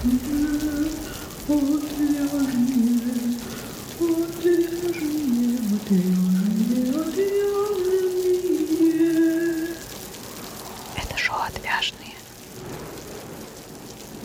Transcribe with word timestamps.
Это 0.00 0.06
шоу 11.16 11.38
«Отвяжные». 11.48 12.14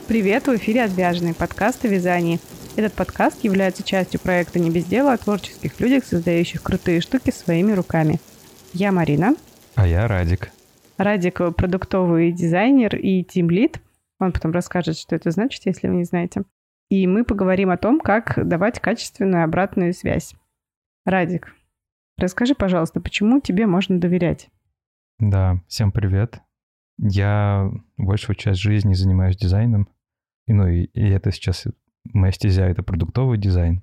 Привет, 0.08 0.46
в 0.46 0.56
эфире 0.58 0.84
«Отвяжные» 0.84 1.34
подкаст 1.34 1.84
о 1.86 1.88
вязании. 1.88 2.40
Этот 2.76 2.94
подкаст 2.94 3.44
является 3.44 3.82
частью 3.82 4.20
проекта 4.20 4.60
«Не 4.60 4.70
без 4.70 4.86
дела» 4.86 5.14
о 5.14 5.18
творческих 5.18 5.80
людях, 5.80 6.06
создающих 6.06 6.62
крутые 6.62 7.02
штуки 7.02 7.32
своими 7.32 7.72
руками. 7.72 8.22
Я 8.74 8.92
Марина. 8.92 9.36
А 9.74 9.88
я 9.88 10.08
Радик. 10.08 10.52
Радик– 10.98 11.42
продуктовый 11.58 12.32
дизайнер 12.32 12.96
и 12.96 13.24
тимлид. 13.24 13.80
Он 14.20 14.32
потом 14.32 14.52
расскажет, 14.52 14.98
что 14.98 15.16
это 15.16 15.32
значит, 15.32 15.66
если 15.66 15.88
вы 15.88 15.96
не 15.96 16.04
знаете. 16.04 16.44
И 16.90 17.08
мы 17.08 17.24
поговорим 17.26 17.70
о 17.70 17.78
том, 17.78 18.00
как 18.00 18.48
давать 18.48 18.80
качественную 18.80 19.44
обратную 19.44 19.94
связь. 19.94 20.36
Радик, 21.06 21.54
расскажи, 22.18 22.56
пожалуйста, 22.56 23.02
почему 23.02 23.42
тебе 23.42 23.66
можно 23.66 24.00
доверять? 24.00 24.50
Да, 25.20 25.62
всем 25.68 25.92
привет. 25.92 26.42
Я 26.98 27.72
большую 27.98 28.36
часть 28.36 28.62
жизни 28.62 28.94
занимаюсь 28.94 29.38
дизайном. 29.38 29.90
И, 30.48 30.54
ну, 30.54 30.68
и, 30.68 30.84
и 30.84 31.10
это 31.10 31.32
сейчас 31.32 31.66
моя 32.04 32.32
стезя— 32.32 32.66
это 32.68 32.84
продуктовый 32.84 33.38
дизайн. 33.38 33.82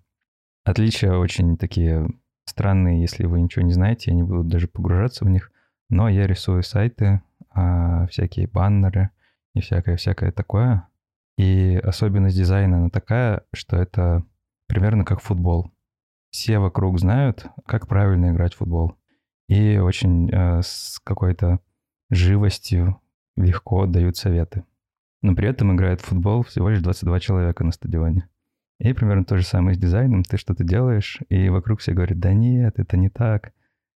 Отличия 0.65 1.13
очень 1.13 1.57
такие 1.57 2.07
странные, 2.45 3.01
если 3.01 3.25
вы 3.25 3.41
ничего 3.41 3.65
не 3.65 3.73
знаете, 3.73 4.11
я 4.11 4.17
не 4.17 4.23
буду 4.23 4.45
даже 4.45 4.69
погружаться 4.69 5.25
в 5.25 5.29
них. 5.29 5.51
Но 5.89 6.09
я 6.09 6.27
рисую 6.27 6.63
сайты, 6.63 7.23
а, 7.51 8.07
всякие 8.07 8.47
баннеры 8.47 9.11
и 9.55 9.61
всякое-всякое 9.61 10.33
такое. 10.33 10.89
И 11.37 11.81
особенность 11.83 12.37
дизайна, 12.37 12.79
она 12.79 12.91
такая, 12.91 13.45
что 13.53 13.77
это 13.77 14.25
примерно 14.67 15.05
как 15.05 15.21
футбол. 15.21 15.71
Все 16.31 16.59
вокруг 16.59 16.99
знают, 17.01 17.47
как 17.67 17.89
правильно 17.89 18.31
играть 18.31 18.55
в 18.55 18.59
футбол. 18.59 18.95
И 19.49 19.79
очень 19.79 20.31
э, 20.31 20.61
с 20.63 21.01
какой-то 21.03 21.61
живостью 22.11 23.01
легко 23.37 23.87
дают 23.87 24.17
советы. 24.17 24.65
Но 25.23 25.35
при 25.35 25.49
этом 25.49 25.75
играет 25.75 26.01
в 26.01 26.07
футбол 26.07 26.43
всего 26.43 26.69
лишь 26.69 26.83
22 26.83 27.21
человека 27.21 27.65
на 27.65 27.73
стадионе. 27.73 28.29
И 28.79 28.93
примерно 28.93 29.25
то 29.25 29.37
же 29.37 29.45
самое 29.45 29.75
с 29.75 29.79
дизайном. 29.79 30.23
Ты 30.23 30.37
что-то 30.37 30.65
делаешь, 30.65 31.21
и 31.29 31.49
вокруг 31.51 31.81
все 31.81 31.93
говорят, 31.93 32.19
да 32.19 32.33
нет, 32.33 32.79
это 32.79 32.97
не 32.97 33.11
так. 33.11 33.53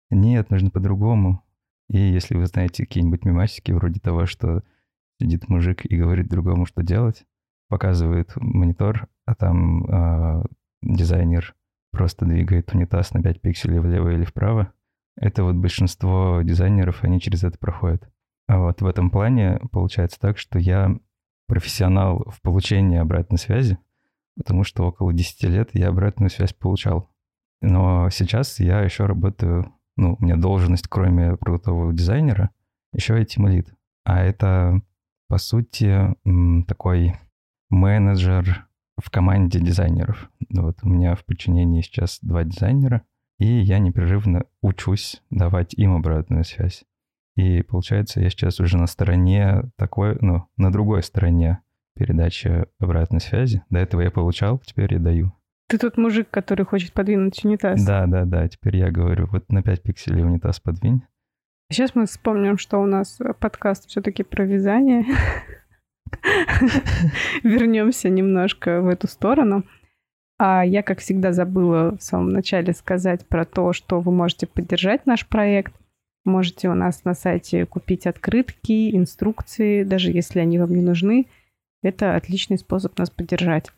Нет, 0.09 0.49
нужно 0.49 0.69
по-другому. 0.69 1.43
И 1.89 1.97
если 1.97 2.35
вы 2.35 2.45
знаете 2.47 2.85
какие-нибудь 2.85 3.23
мемасики 3.23 3.71
вроде 3.71 3.99
того, 3.99 4.25
что 4.25 4.63
сидит 5.23 5.47
мужик 5.47 5.85
и 5.85 5.95
говорит 5.95 6.27
другому, 6.27 6.65
что 6.65 6.83
делать, 6.83 7.23
показывает 7.69 8.33
монитор, 8.35 9.07
а 9.25 9.35
там 9.35 9.85
э, 9.85 10.43
дизайнер 10.81 11.55
просто 11.91 12.25
двигает 12.25 12.73
унитаз 12.73 13.13
на 13.13 13.23
5 13.23 13.41
пикселей 13.41 13.79
влево 13.79 14.09
или 14.09 14.25
вправо. 14.25 14.73
Это 15.15 15.43
вот 15.43 15.55
большинство 15.55 16.41
дизайнеров, 16.43 17.03
они 17.03 17.21
через 17.21 17.43
это 17.43 17.57
проходят. 17.57 18.09
А 18.47 18.59
вот 18.59 18.81
в 18.81 18.85
этом 18.85 19.09
плане 19.09 19.61
получается 19.71 20.19
так, 20.19 20.37
что 20.37 20.59
я 20.59 20.93
профессионал 21.47 22.25
в 22.29 22.41
получении 22.41 22.97
обратной 22.97 23.37
связи, 23.37 23.77
потому 24.35 24.65
что 24.65 24.83
около 24.83 25.13
10 25.13 25.43
лет 25.43 25.69
я 25.73 25.87
обратную 25.87 26.29
связь 26.29 26.51
получал. 26.51 27.09
Но 27.61 28.09
сейчас 28.09 28.59
я 28.59 28.81
еще 28.81 29.05
работаю, 29.05 29.73
ну, 29.95 30.17
у 30.19 30.23
меня 30.23 30.35
должность, 30.35 30.87
кроме 30.89 31.37
продуктового 31.37 31.93
дизайнера, 31.93 32.49
еще 32.91 33.21
и 33.21 33.25
тимлид. 33.25 33.73
А 34.03 34.21
это, 34.21 34.81
по 35.33 35.39
сути, 35.39 36.15
такой 36.67 37.15
менеджер 37.71 38.67
в 39.01 39.09
команде 39.09 39.59
дизайнеров. 39.59 40.29
Вот 40.51 40.77
у 40.83 40.87
меня 40.87 41.15
в 41.15 41.25
подчинении 41.25 41.81
сейчас 41.81 42.19
два 42.21 42.43
дизайнера, 42.43 43.01
и 43.39 43.47
я 43.47 43.79
непрерывно 43.79 44.45
учусь 44.61 45.23
давать 45.31 45.73
им 45.73 45.95
обратную 45.95 46.43
связь. 46.43 46.83
И 47.35 47.63
получается, 47.63 48.21
я 48.21 48.29
сейчас 48.29 48.59
уже 48.59 48.77
на 48.77 48.85
стороне 48.85 49.63
такой, 49.75 50.19
ну, 50.21 50.45
на 50.55 50.71
другой 50.71 51.01
стороне 51.01 51.63
передачи 51.95 52.67
обратной 52.77 53.19
связи. 53.19 53.63
До 53.71 53.79
этого 53.79 54.01
я 54.01 54.11
получал, 54.11 54.59
теперь 54.59 54.93
я 54.93 54.99
даю. 54.99 55.33
Ты 55.67 55.79
тот 55.79 55.97
мужик, 55.97 56.29
который 56.29 56.63
хочет 56.63 56.93
подвинуть 56.93 57.43
унитаз. 57.43 57.83
Да, 57.83 58.05
да, 58.05 58.25
да. 58.25 58.47
Теперь 58.47 58.77
я 58.77 58.91
говорю, 58.91 59.25
вот 59.31 59.51
на 59.51 59.63
5 59.63 59.81
пикселей 59.81 60.23
унитаз 60.23 60.59
подвинь. 60.59 61.01
Сейчас 61.69 61.95
мы 61.95 62.05
вспомним, 62.05 62.57
что 62.57 62.79
у 62.79 62.85
нас 62.85 63.19
подкаст 63.39 63.87
все-таки 63.87 64.23
про 64.23 64.45
вязание. 64.45 65.05
Вернемся 67.43 68.09
немножко 68.09 68.81
в 68.81 68.87
эту 68.87 69.07
сторону. 69.07 69.63
А 70.37 70.63
я, 70.63 70.83
как 70.83 70.99
всегда, 70.99 71.31
забыла 71.31 71.97
в 71.97 72.03
самом 72.03 72.29
начале 72.29 72.73
сказать 72.73 73.25
про 73.25 73.45
то, 73.45 73.73
что 73.73 74.01
вы 74.01 74.11
можете 74.11 74.45
поддержать 74.45 75.05
наш 75.05 75.27
проект. 75.27 75.73
Можете 76.25 76.69
у 76.69 76.73
нас 76.73 77.03
на 77.03 77.13
сайте 77.13 77.65
купить 77.65 78.07
открытки, 78.07 78.95
инструкции, 78.95 79.83
даже 79.83 80.11
если 80.11 80.39
они 80.39 80.59
вам 80.59 80.73
не 80.73 80.81
нужны. 80.81 81.27
Это 81.81 82.15
отличный 82.15 82.57
способ 82.57 82.97
нас 82.97 83.09
поддержать. 83.09 83.71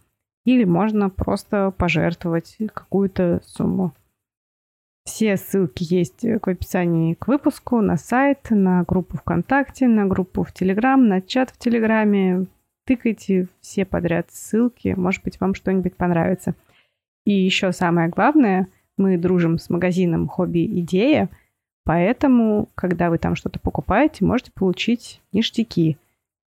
Или 0.45 0.63
можно 0.63 1.09
просто 1.09 1.71
пожертвовать 1.71 2.57
какую-то 2.73 3.41
сумму. 3.45 3.93
Все 5.05 5.37
ссылки 5.37 5.83
есть 5.83 6.23
в 6.23 6.49
описании 6.49 7.13
к 7.13 7.27
выпуску, 7.27 7.79
на 7.79 7.95
сайт, 7.95 8.47
на 8.49 8.83
группу 8.83 9.17
ВКонтакте, 9.17 9.87
на 9.87 10.07
группу 10.07 10.43
в 10.43 10.51
Телеграм, 10.51 11.07
на 11.07 11.21
чат 11.21 11.51
в 11.51 11.59
Телеграме. 11.59 12.47
Тыкайте 12.85 13.47
все 13.61 13.85
подряд 13.85 14.31
ссылки, 14.31 14.95
может 14.97 15.23
быть, 15.23 15.39
вам 15.39 15.53
что-нибудь 15.53 15.95
понравится. 15.95 16.55
И 17.23 17.33
еще 17.33 17.71
самое 17.71 18.09
главное, 18.09 18.67
мы 18.97 19.17
дружим 19.17 19.59
с 19.59 19.69
магазином 19.69 20.27
«Хобби 20.27 20.65
Идея», 20.81 21.29
поэтому, 21.83 22.69
когда 22.73 23.11
вы 23.11 23.19
там 23.19 23.35
что-то 23.35 23.59
покупаете, 23.59 24.25
можете 24.25 24.51
получить 24.53 25.21
ништяки 25.31 25.97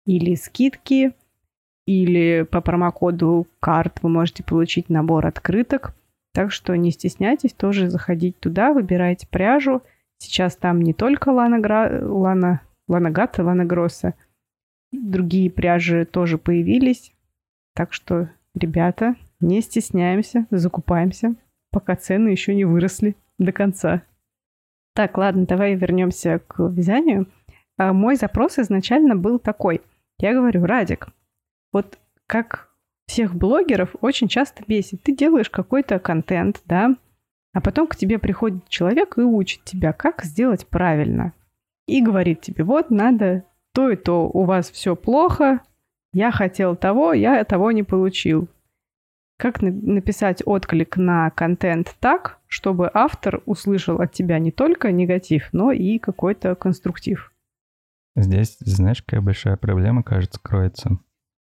или 0.08 0.34
скидки, 0.34 1.14
или 1.86 2.46
по 2.50 2.62
промокоду 2.62 3.46
карт 3.60 4.00
вы 4.02 4.10
можете 4.10 4.44
получить 4.44 4.90
набор 4.90 5.28
открыток– 5.28 5.94
так 6.38 6.52
что 6.52 6.78
не 6.78 6.92
стесняйтесь 6.92 7.54
тоже 7.54 7.90
заходить 7.90 8.40
туда, 8.40 8.72
выбирайте 8.72 9.26
пряжу. 9.26 9.82
Сейчас 10.20 10.56
там 10.56 10.84
не 10.84 10.94
только 10.94 11.30
Лана, 11.30 11.58
Гра... 11.58 11.90
Лана... 12.00 12.62
Лана 12.88 13.10
Гатта, 13.10 13.44
Лана 13.44 13.66
Гросса. 13.66 14.14
Другие 14.92 15.50
пряжи 15.50 16.06
тоже 16.06 16.38
появились. 16.38 17.12
Так 17.74 17.92
что, 17.92 18.30
ребята, 18.54 19.16
не 19.40 19.62
стесняемся, 19.62 20.46
закупаемся, 20.52 21.34
пока 21.72 21.96
цены 21.96 22.28
еще 22.30 22.54
не 22.54 22.66
выросли 22.66 23.16
до 23.40 23.52
конца. 23.52 24.04
Так, 24.94 25.18
ладно, 25.18 25.48
давай 25.48 25.74
вернемся 25.74 26.40
к 26.48 26.60
вязанию. 26.70 27.26
А 27.80 27.94
мой 27.94 28.16
запрос 28.16 28.60
изначально 28.60 29.16
был 29.16 29.40
такой. 29.40 29.82
Я 30.20 30.36
говорю, 30.36 30.68
Радик, 30.68 31.08
вот 31.74 31.98
как 32.28 32.70
всех 33.08 33.34
блогеров 33.34 33.96
очень 34.02 34.28
часто 34.28 34.64
бесит. 34.68 35.02
Ты 35.02 35.16
делаешь 35.16 35.50
какой-то 35.50 35.98
контент, 36.00 36.62
да, 36.66 36.96
а 37.54 37.62
потом 37.62 37.88
к 37.88 37.96
тебе 37.96 38.20
приходит 38.20 38.68
человек 38.70 39.18
и 39.18 39.22
учит 39.22 39.64
тебя, 39.64 39.94
как 39.94 40.24
сделать 40.24 40.68
правильно. 40.68 41.34
И 41.88 42.02
говорит 42.02 42.42
тебе, 42.42 42.64
вот 42.64 42.92
надо 42.92 43.46
то 43.74 43.90
и 43.90 43.96
то, 43.96 44.30
у 44.30 44.44
вас 44.44 44.70
все 44.70 44.96
плохо, 44.96 45.62
я 46.14 46.32
хотел 46.32 46.76
того, 46.76 47.14
я 47.14 47.44
того 47.44 47.72
не 47.72 47.84
получил. 47.84 48.48
Как 49.38 49.62
написать 49.62 50.42
отклик 50.46 50.98
на 50.98 51.30
контент 51.30 51.96
так, 52.00 52.40
чтобы 52.48 52.90
автор 52.94 53.42
услышал 53.46 54.02
от 54.02 54.12
тебя 54.12 54.40
не 54.40 54.52
только 54.52 54.92
негатив, 54.92 55.50
но 55.52 55.72
и 55.72 56.00
какой-то 56.00 56.56
конструктив? 56.56 57.32
Здесь, 58.16 58.58
знаешь, 58.60 59.04
какая 59.04 59.22
большая 59.22 59.58
проблема, 59.58 60.02
кажется, 60.02 60.40
кроется 60.42 60.98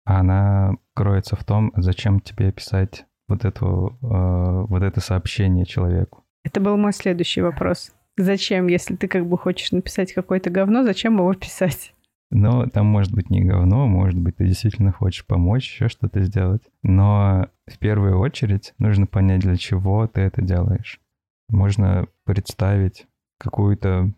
она 0.05 0.73
кроется 0.95 1.35
в 1.35 1.43
том, 1.43 1.71
зачем 1.75 2.19
тебе 2.19 2.51
писать 2.51 3.05
вот, 3.27 3.45
эту, 3.45 3.97
э, 4.01 4.65
вот 4.67 4.81
это 4.81 4.99
сообщение 5.01 5.65
человеку. 5.65 6.23
Это 6.43 6.59
был 6.59 6.77
мой 6.77 6.93
следующий 6.93 7.41
вопрос. 7.41 7.91
Зачем, 8.17 8.67
если 8.67 8.95
ты 8.95 9.07
как 9.07 9.27
бы 9.27 9.37
хочешь 9.37 9.71
написать 9.71 10.13
какое-то 10.13 10.49
говно, 10.49 10.83
зачем 10.83 11.17
его 11.17 11.33
писать? 11.33 11.93
Ну, 12.31 12.67
там 12.67 12.85
может 12.85 13.13
быть 13.13 13.29
не 13.29 13.41
говно, 13.41 13.87
может 13.87 14.19
быть, 14.19 14.37
ты 14.37 14.45
действительно 14.45 14.91
хочешь 14.91 15.25
помочь, 15.25 15.67
еще 15.67 15.89
что-то 15.89 16.21
сделать. 16.21 16.61
Но 16.83 17.47
в 17.67 17.77
первую 17.79 18.19
очередь 18.19 18.73
нужно 18.77 19.07
понять, 19.07 19.41
для 19.41 19.57
чего 19.57 20.07
ты 20.07 20.21
это 20.21 20.41
делаешь. 20.41 20.99
Можно 21.49 22.07
представить 22.25 23.07
какую-то 23.39 24.11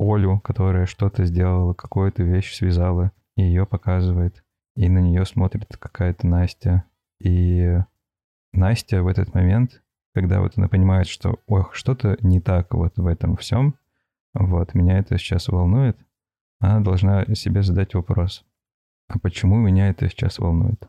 Олю, 0.00 0.40
которая 0.40 0.86
что-то 0.86 1.24
сделала, 1.24 1.74
какую-то 1.74 2.24
вещь 2.24 2.54
связала, 2.54 3.12
и 3.36 3.42
ее 3.42 3.66
показывает 3.66 4.43
и 4.76 4.88
на 4.88 4.98
нее 4.98 5.24
смотрит 5.24 5.76
какая-то 5.76 6.26
Настя. 6.26 6.84
И 7.20 7.78
Настя 8.52 9.02
в 9.02 9.06
этот 9.06 9.34
момент, 9.34 9.82
когда 10.14 10.40
вот 10.40 10.56
она 10.56 10.68
понимает, 10.68 11.06
что, 11.06 11.40
ох, 11.46 11.74
что-то 11.74 12.16
не 12.20 12.40
так 12.40 12.74
вот 12.74 12.96
в 12.96 13.06
этом 13.06 13.36
всем, 13.36 13.76
вот, 14.34 14.74
меня 14.74 14.98
это 14.98 15.16
сейчас 15.18 15.48
волнует, 15.48 15.96
она 16.58 16.80
должна 16.80 17.24
себе 17.34 17.62
задать 17.62 17.94
вопрос, 17.94 18.44
а 19.08 19.18
почему 19.18 19.56
меня 19.56 19.88
это 19.88 20.08
сейчас 20.08 20.38
волнует? 20.38 20.88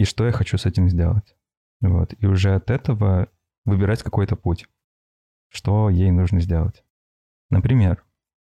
и 0.00 0.04
что 0.04 0.24
я 0.24 0.32
хочу 0.32 0.56
с 0.56 0.64
этим 0.64 0.88
сделать. 0.88 1.36
Вот. 1.82 2.14
И 2.18 2.26
уже 2.26 2.54
от 2.54 2.70
этого 2.70 3.28
выбирать 3.66 4.02
какой-то 4.02 4.34
путь, 4.34 4.66
что 5.50 5.90
ей 5.90 6.10
нужно 6.10 6.40
сделать. 6.40 6.82
Например, 7.50 8.02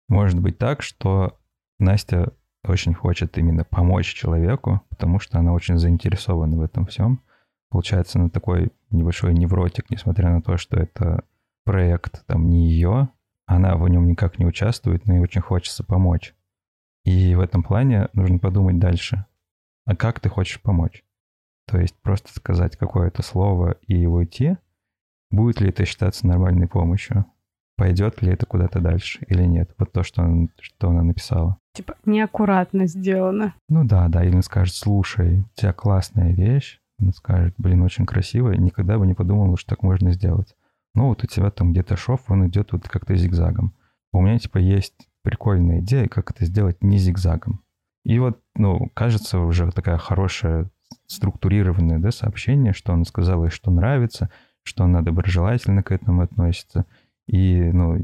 может 0.07 0.39
быть 0.39 0.59
так, 0.59 0.83
что 0.83 1.39
Настя 1.79 2.33
очень 2.63 2.93
хочет 2.93 3.37
именно 3.37 3.63
помочь 3.63 4.13
человеку, 4.13 4.81
потому 4.89 5.19
что 5.19 5.39
она 5.39 5.53
очень 5.53 5.77
заинтересована 5.77 6.57
в 6.57 6.61
этом 6.61 6.85
всем. 6.85 7.21
Получается, 7.69 8.19
она 8.19 8.29
такой 8.29 8.71
небольшой 8.89 9.33
невротик, 9.33 9.89
несмотря 9.89 10.29
на 10.29 10.41
то, 10.41 10.57
что 10.57 10.77
это 10.77 11.23
проект 11.63 12.25
там 12.25 12.49
не 12.49 12.69
ее, 12.69 13.09
она 13.45 13.75
в 13.75 13.87
нем 13.87 14.07
никак 14.07 14.39
не 14.39 14.45
участвует, 14.45 15.05
но 15.05 15.15
ей 15.15 15.21
очень 15.21 15.41
хочется 15.41 15.83
помочь. 15.83 16.35
И 17.03 17.33
в 17.35 17.39
этом 17.39 17.63
плане 17.63 18.09
нужно 18.13 18.37
подумать 18.37 18.79
дальше. 18.79 19.25
А 19.85 19.95
как 19.95 20.19
ты 20.19 20.29
хочешь 20.29 20.61
помочь? 20.61 21.03
То 21.65 21.79
есть 21.79 21.95
просто 22.01 22.31
сказать 22.33 22.77
какое-то 22.77 23.23
слово 23.23 23.77
и 23.87 24.05
уйти, 24.05 24.57
будет 25.31 25.61
ли 25.61 25.69
это 25.69 25.85
считаться 25.85 26.27
нормальной 26.27 26.67
помощью? 26.67 27.25
Пойдет 27.81 28.21
ли 28.21 28.31
это 28.31 28.45
куда-то 28.45 28.79
дальше 28.79 29.25
или 29.27 29.41
нет? 29.41 29.71
Вот 29.79 29.91
то, 29.91 30.03
что, 30.03 30.21
он, 30.21 30.51
что 30.59 30.89
она 30.89 31.01
написала. 31.01 31.57
Типа 31.73 31.95
неаккуратно 32.05 32.85
сделано. 32.85 33.55
Ну 33.69 33.83
да, 33.83 34.07
да. 34.07 34.23
Или 34.23 34.35
он 34.35 34.43
скажет, 34.43 34.75
слушай, 34.75 35.39
у 35.39 35.59
тебя 35.59 35.73
классная 35.73 36.31
вещь. 36.31 36.79
Он 37.01 37.11
скажет, 37.11 37.55
блин, 37.57 37.81
очень 37.81 38.05
красивая. 38.05 38.55
Никогда 38.55 38.99
бы 38.99 39.07
не 39.07 39.15
подумал, 39.15 39.57
что 39.57 39.71
так 39.71 39.81
можно 39.81 40.11
сделать. 40.11 40.55
Ну 40.93 41.07
вот 41.07 41.23
у 41.23 41.27
тебя 41.27 41.49
там 41.49 41.71
где-то 41.71 41.95
шов, 41.95 42.19
он 42.27 42.47
идет 42.47 42.71
вот 42.71 42.87
как-то 42.87 43.15
зигзагом. 43.15 43.73
У 44.13 44.21
меня 44.21 44.37
типа 44.37 44.59
есть 44.59 45.09
прикольная 45.23 45.79
идея, 45.79 46.07
как 46.07 46.29
это 46.29 46.45
сделать 46.45 46.83
не 46.83 46.99
зигзагом. 46.99 47.63
И 48.05 48.19
вот, 48.19 48.39
ну, 48.53 48.91
кажется, 48.93 49.39
уже 49.39 49.71
такая 49.71 49.97
хорошая 49.97 50.69
структурированное 51.07 51.97
да, 51.97 52.11
сообщение, 52.11 52.73
что 52.73 52.93
он 52.93 53.05
сказал 53.05 53.43
ей, 53.43 53.49
что 53.49 53.71
нравится, 53.71 54.29
что 54.61 54.83
она 54.83 55.01
доброжелательно 55.01 55.81
к 55.81 55.91
этому 55.91 56.21
относится 56.21 56.85
и 57.27 57.61
ну, 57.73 57.99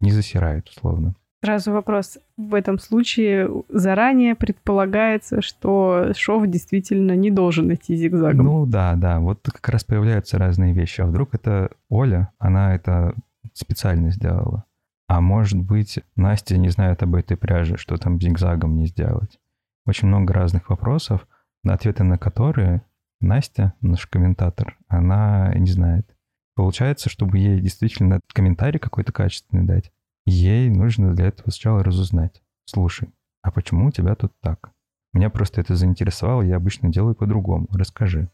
не 0.00 0.10
засирает 0.10 0.68
условно. 0.68 1.14
Сразу 1.44 1.72
вопрос. 1.72 2.18
В 2.38 2.54
этом 2.54 2.78
случае 2.78 3.50
заранее 3.68 4.34
предполагается, 4.34 5.42
что 5.42 6.12
шов 6.16 6.46
действительно 6.46 7.14
не 7.16 7.30
должен 7.30 7.72
идти 7.74 7.96
зигзагом. 7.96 8.46
Ну 8.46 8.66
да, 8.66 8.94
да. 8.94 9.20
Вот 9.20 9.40
как 9.42 9.68
раз 9.68 9.84
появляются 9.84 10.38
разные 10.38 10.72
вещи. 10.72 11.02
А 11.02 11.06
вдруг 11.06 11.34
это 11.34 11.70
Оля, 11.90 12.30
она 12.38 12.74
это 12.74 13.14
специально 13.52 14.10
сделала? 14.10 14.64
А 15.06 15.20
может 15.20 15.60
быть, 15.60 15.98
Настя 16.16 16.56
не 16.56 16.70
знает 16.70 17.02
об 17.02 17.14
этой 17.14 17.36
пряже, 17.36 17.76
что 17.76 17.98
там 17.98 18.18
зигзагом 18.18 18.76
не 18.76 18.86
сделать. 18.86 19.38
Очень 19.84 20.08
много 20.08 20.32
разных 20.32 20.70
вопросов, 20.70 21.26
на 21.62 21.74
ответы 21.74 22.04
на 22.04 22.16
которые 22.16 22.82
Настя, 23.20 23.74
наш 23.82 24.06
комментатор, 24.06 24.78
она 24.88 25.52
не 25.54 25.70
знает. 25.70 26.13
Получается, 26.54 27.08
чтобы 27.08 27.38
ей 27.38 27.60
действительно 27.60 28.20
комментарий 28.32 28.78
какой-то 28.78 29.12
качественный 29.12 29.64
дать, 29.64 29.92
ей 30.24 30.68
нужно 30.70 31.14
для 31.14 31.26
этого 31.26 31.50
сначала 31.50 31.82
разузнать. 31.82 32.42
Слушай, 32.64 33.10
а 33.42 33.50
почему 33.50 33.86
у 33.86 33.90
тебя 33.90 34.14
тут 34.14 34.32
так? 34.40 34.70
Меня 35.12 35.30
просто 35.30 35.60
это 35.60 35.76
заинтересовало, 35.76 36.42
я 36.42 36.56
обычно 36.56 36.90
делаю 36.90 37.14
по-другому. 37.14 37.68
Расскажи. 37.72 38.30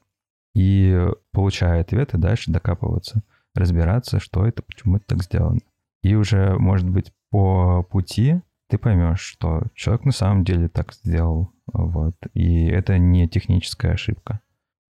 И 0.55 0.99
получая 1.33 1.81
ответы, 1.83 2.19
дальше 2.19 2.51
докапываться, 2.51 3.23
разбираться, 3.55 4.19
что 4.19 4.47
это, 4.47 4.63
почему 4.63 4.97
это 4.97 5.07
так 5.07 5.23
сделано. 5.23 5.61
И 6.03 6.15
уже, 6.15 6.59
может 6.59 6.89
быть, 6.89 7.13
по 7.31 7.83
пути 7.83 8.41
ты 8.69 8.79
поймешь, 8.79 9.21
что 9.21 9.65
человек 9.75 10.05
на 10.05 10.13
самом 10.13 10.45
деле 10.45 10.69
так 10.69 10.93
сделал, 10.95 11.53
вот, 11.73 12.17
и 12.35 12.67
это 12.67 12.99
не 12.99 13.29
техническая 13.29 13.93
ошибка. 13.93 14.41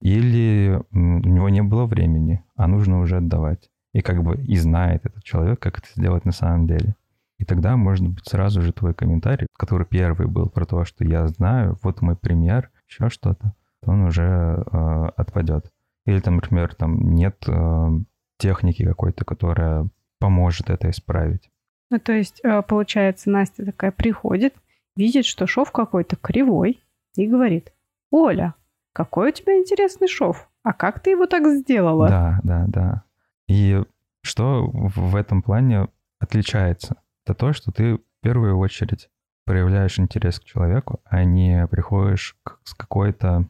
Или 0.01 0.81
у 0.91 0.97
него 0.97 1.49
не 1.49 1.61
было 1.61 1.85
времени, 1.85 2.43
а 2.55 2.67
нужно 2.67 2.99
уже 2.99 3.17
отдавать. 3.17 3.69
И 3.93 4.01
как 4.01 4.23
бы 4.23 4.35
и 4.35 4.55
знает 4.55 5.05
этот 5.05 5.23
человек, 5.23 5.59
как 5.59 5.79
это 5.79 5.87
сделать 5.95 6.25
на 6.25 6.31
самом 6.31 6.67
деле. 6.67 6.95
И 7.37 7.45
тогда, 7.45 7.77
может 7.77 8.07
быть, 8.07 8.27
сразу 8.27 8.61
же 8.61 8.73
твой 8.73 8.93
комментарий, 8.93 9.47
который 9.57 9.87
первый 9.87 10.27
был 10.27 10.49
про 10.49 10.65
то, 10.65 10.83
что 10.85 11.05
я 11.05 11.27
знаю, 11.27 11.77
вот 11.81 12.01
мой 12.01 12.15
пример, 12.15 12.69
еще 12.87 13.09
что-то, 13.09 13.53
он 13.85 14.03
уже 14.03 14.23
э, 14.71 15.09
отпадет. 15.15 15.71
Или 16.05 16.19
там, 16.19 16.35
например, 16.35 16.75
там 16.75 17.13
нет 17.13 17.37
э, 17.47 17.87
техники 18.37 18.83
какой-то, 18.85 19.23
которая 19.25 19.87
поможет 20.19 20.69
это 20.69 20.89
исправить. 20.89 21.49
Ну, 21.89 21.99
то 21.99 22.11
есть, 22.11 22.41
э, 22.43 22.61
получается, 22.61 23.29
Настя 23.29 23.65
такая 23.65 23.91
приходит, 23.91 24.53
видит, 24.95 25.25
что 25.25 25.47
шов 25.47 25.71
какой-то 25.71 26.17
кривой, 26.17 26.83
и 27.15 27.25
говорит, 27.25 27.71
Оля, 28.11 28.53
какой 28.93 29.29
у 29.29 29.31
тебя 29.31 29.57
интересный 29.57 30.07
шов, 30.07 30.49
а 30.63 30.73
как 30.73 31.01
ты 31.01 31.11
его 31.11 31.25
так 31.25 31.45
сделала? 31.47 32.07
Да, 32.07 32.39
да, 32.43 32.65
да. 32.67 33.03
И 33.47 33.83
что 34.21 34.69
в 34.73 35.15
этом 35.15 35.41
плане 35.41 35.87
отличается? 36.19 36.97
Это 37.25 37.33
то, 37.33 37.53
что 37.53 37.71
ты 37.71 37.95
в 37.95 38.01
первую 38.21 38.57
очередь 38.57 39.09
проявляешь 39.45 39.99
интерес 39.99 40.39
к 40.39 40.43
человеку, 40.43 41.01
а 41.05 41.23
не 41.23 41.65
приходишь 41.67 42.35
к, 42.43 42.59
с 42.63 42.73
какой-то 42.73 43.49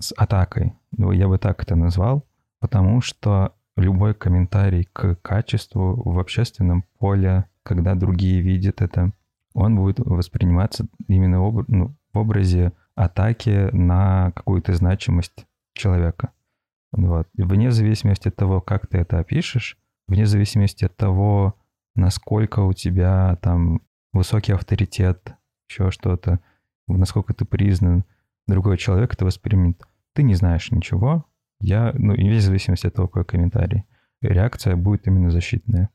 с 0.00 0.12
атакой. 0.16 0.74
Ну, 0.96 1.12
я 1.12 1.28
бы 1.28 1.38
так 1.38 1.62
это 1.62 1.76
назвал, 1.76 2.26
потому 2.60 3.00
что 3.00 3.54
любой 3.76 4.14
комментарий 4.14 4.88
к 4.92 5.16
качеству 5.16 6.02
в 6.02 6.18
общественном 6.18 6.84
поле, 6.98 7.44
когда 7.62 7.94
другие 7.94 8.40
видят 8.40 8.80
это, 8.80 9.12
он 9.54 9.76
будет 9.76 9.98
восприниматься 10.00 10.86
именно 11.06 11.42
в, 11.42 11.64
ну, 11.68 11.94
в 12.12 12.18
образе 12.18 12.72
атаки 12.98 13.70
на 13.72 14.32
какую-то 14.32 14.74
значимость 14.74 15.46
человека. 15.72 16.32
Вот. 16.90 17.28
вне 17.34 17.70
зависимости 17.70 18.28
от 18.28 18.36
того, 18.36 18.60
как 18.60 18.88
ты 18.88 18.98
это 18.98 19.20
опишешь, 19.20 19.78
вне 20.08 20.26
зависимости 20.26 20.84
от 20.84 20.96
того, 20.96 21.54
насколько 21.94 22.60
у 22.60 22.72
тебя 22.72 23.36
там 23.40 23.82
высокий 24.12 24.52
авторитет, 24.52 25.34
еще 25.70 25.90
что-то, 25.90 26.40
насколько 26.88 27.34
ты 27.34 27.44
признан, 27.44 28.04
другой 28.48 28.78
человек 28.78 29.14
это 29.14 29.24
воспримет. 29.24 29.80
Ты 30.14 30.24
не 30.24 30.34
знаешь 30.34 30.72
ничего, 30.72 31.24
я, 31.60 31.92
ну, 31.94 32.14
и 32.14 32.22
вне 32.22 32.40
зависимости 32.40 32.86
от 32.86 32.94
того, 32.94 33.06
какой 33.06 33.24
комментарий, 33.24 33.84
реакция 34.22 34.74
будет 34.74 35.06
именно 35.06 35.30
защитная. 35.30 35.90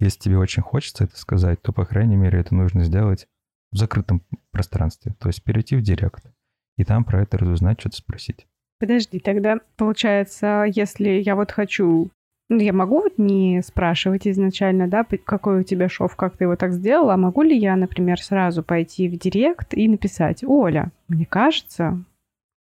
Если 0.00 0.18
тебе 0.18 0.38
очень 0.38 0.62
хочется 0.62 1.04
это 1.04 1.16
сказать, 1.16 1.62
то, 1.62 1.72
по 1.72 1.84
крайней 1.84 2.16
мере, 2.16 2.40
это 2.40 2.54
нужно 2.54 2.82
сделать 2.82 3.28
в 3.70 3.76
закрытом 3.76 4.22
пространстве, 4.50 5.14
то 5.20 5.28
есть 5.28 5.44
перейти 5.44 5.76
в 5.76 5.82
директ 5.82 6.32
и 6.78 6.84
там 6.84 7.04
про 7.04 7.22
это 7.22 7.36
разузнать, 7.36 7.80
что-то 7.80 7.96
спросить. 7.96 8.46
Подожди, 8.80 9.18
тогда 9.18 9.58
получается, 9.76 10.64
если 10.72 11.10
я 11.10 11.36
вот 11.36 11.50
хочу 11.50 12.10
ну, 12.50 12.60
я 12.60 12.72
могу 12.72 13.02
вот 13.02 13.18
не 13.18 13.60
спрашивать 13.62 14.26
изначально, 14.26 14.88
да, 14.88 15.04
какой 15.04 15.60
у 15.60 15.62
тебя 15.62 15.88
шов, 15.90 16.16
как 16.16 16.36
ты 16.36 16.44
его 16.44 16.56
так 16.56 16.72
сделала, 16.72 17.14
а 17.14 17.18
могу 17.18 17.42
ли 17.42 17.54
я, 17.56 17.76
например, 17.76 18.20
сразу 18.22 18.62
пойти 18.62 19.06
в 19.08 19.18
директ 19.18 19.74
и 19.74 19.86
написать, 19.86 20.42
Оля, 20.44 20.90
мне 21.08 21.26
кажется, 21.26 22.02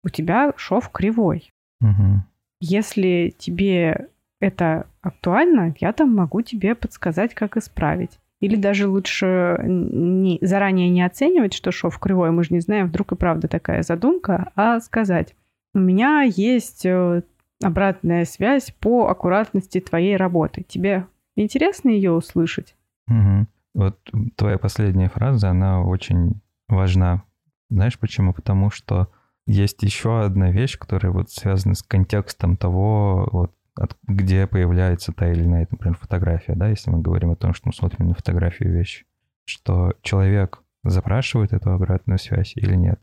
у 0.02 0.08
тебя 0.08 0.54
шов 0.56 0.88
кривой. 0.88 1.50
Угу. 1.82 2.22
Если 2.60 3.34
тебе 3.36 4.08
это 4.40 4.86
актуально, 5.02 5.74
я 5.80 5.92
там 5.92 6.14
могу 6.14 6.40
тебе 6.40 6.74
подсказать, 6.74 7.34
как 7.34 7.58
исправить. 7.58 8.18
Или 8.44 8.56
даже 8.56 8.88
лучше 8.88 9.58
не, 9.64 10.38
заранее 10.42 10.90
не 10.90 11.00
оценивать, 11.00 11.54
что 11.54 11.72
шов 11.72 11.98
кривой, 11.98 12.30
мы 12.30 12.44
же 12.44 12.52
не 12.52 12.60
знаем, 12.60 12.88
вдруг 12.88 13.12
и 13.12 13.16
правда 13.16 13.48
такая 13.48 13.82
задумка, 13.82 14.52
а 14.54 14.80
сказать, 14.80 15.34
у 15.72 15.78
меня 15.78 16.20
есть 16.20 16.84
э, 16.84 17.22
обратная 17.62 18.26
связь 18.26 18.70
по 18.78 19.08
аккуратности 19.08 19.80
твоей 19.80 20.16
работы. 20.16 20.62
Тебе 20.62 21.06
интересно 21.36 21.88
ее 21.88 22.12
услышать? 22.12 22.76
Угу. 23.08 23.46
Вот 23.76 23.98
твоя 24.36 24.58
последняя 24.58 25.08
фраза, 25.08 25.48
она 25.48 25.82
очень 25.82 26.42
важна. 26.68 27.22
Знаешь 27.70 27.98
почему? 27.98 28.34
Потому 28.34 28.68
что 28.68 29.08
есть 29.46 29.82
еще 29.82 30.20
одна 30.22 30.50
вещь, 30.50 30.78
которая 30.78 31.12
вот 31.12 31.30
связана 31.30 31.74
с 31.74 31.82
контекстом 31.82 32.58
того, 32.58 33.26
вот, 33.32 33.52
от, 33.76 33.96
где 34.06 34.46
появляется 34.46 35.12
та 35.12 35.30
или 35.30 35.44
иная, 35.44 35.66
например, 35.70 35.96
фотография, 35.96 36.54
да, 36.54 36.68
если 36.68 36.90
мы 36.90 37.00
говорим 37.00 37.30
о 37.30 37.36
том, 37.36 37.54
что 37.54 37.68
мы 37.68 37.72
смотрим 37.72 38.08
на 38.08 38.14
фотографию 38.14 38.72
вещи, 38.72 39.04
что 39.44 39.94
человек 40.02 40.62
запрашивает 40.84 41.52
эту 41.52 41.70
обратную 41.72 42.18
связь 42.18 42.56
или 42.56 42.74
нет. 42.74 43.00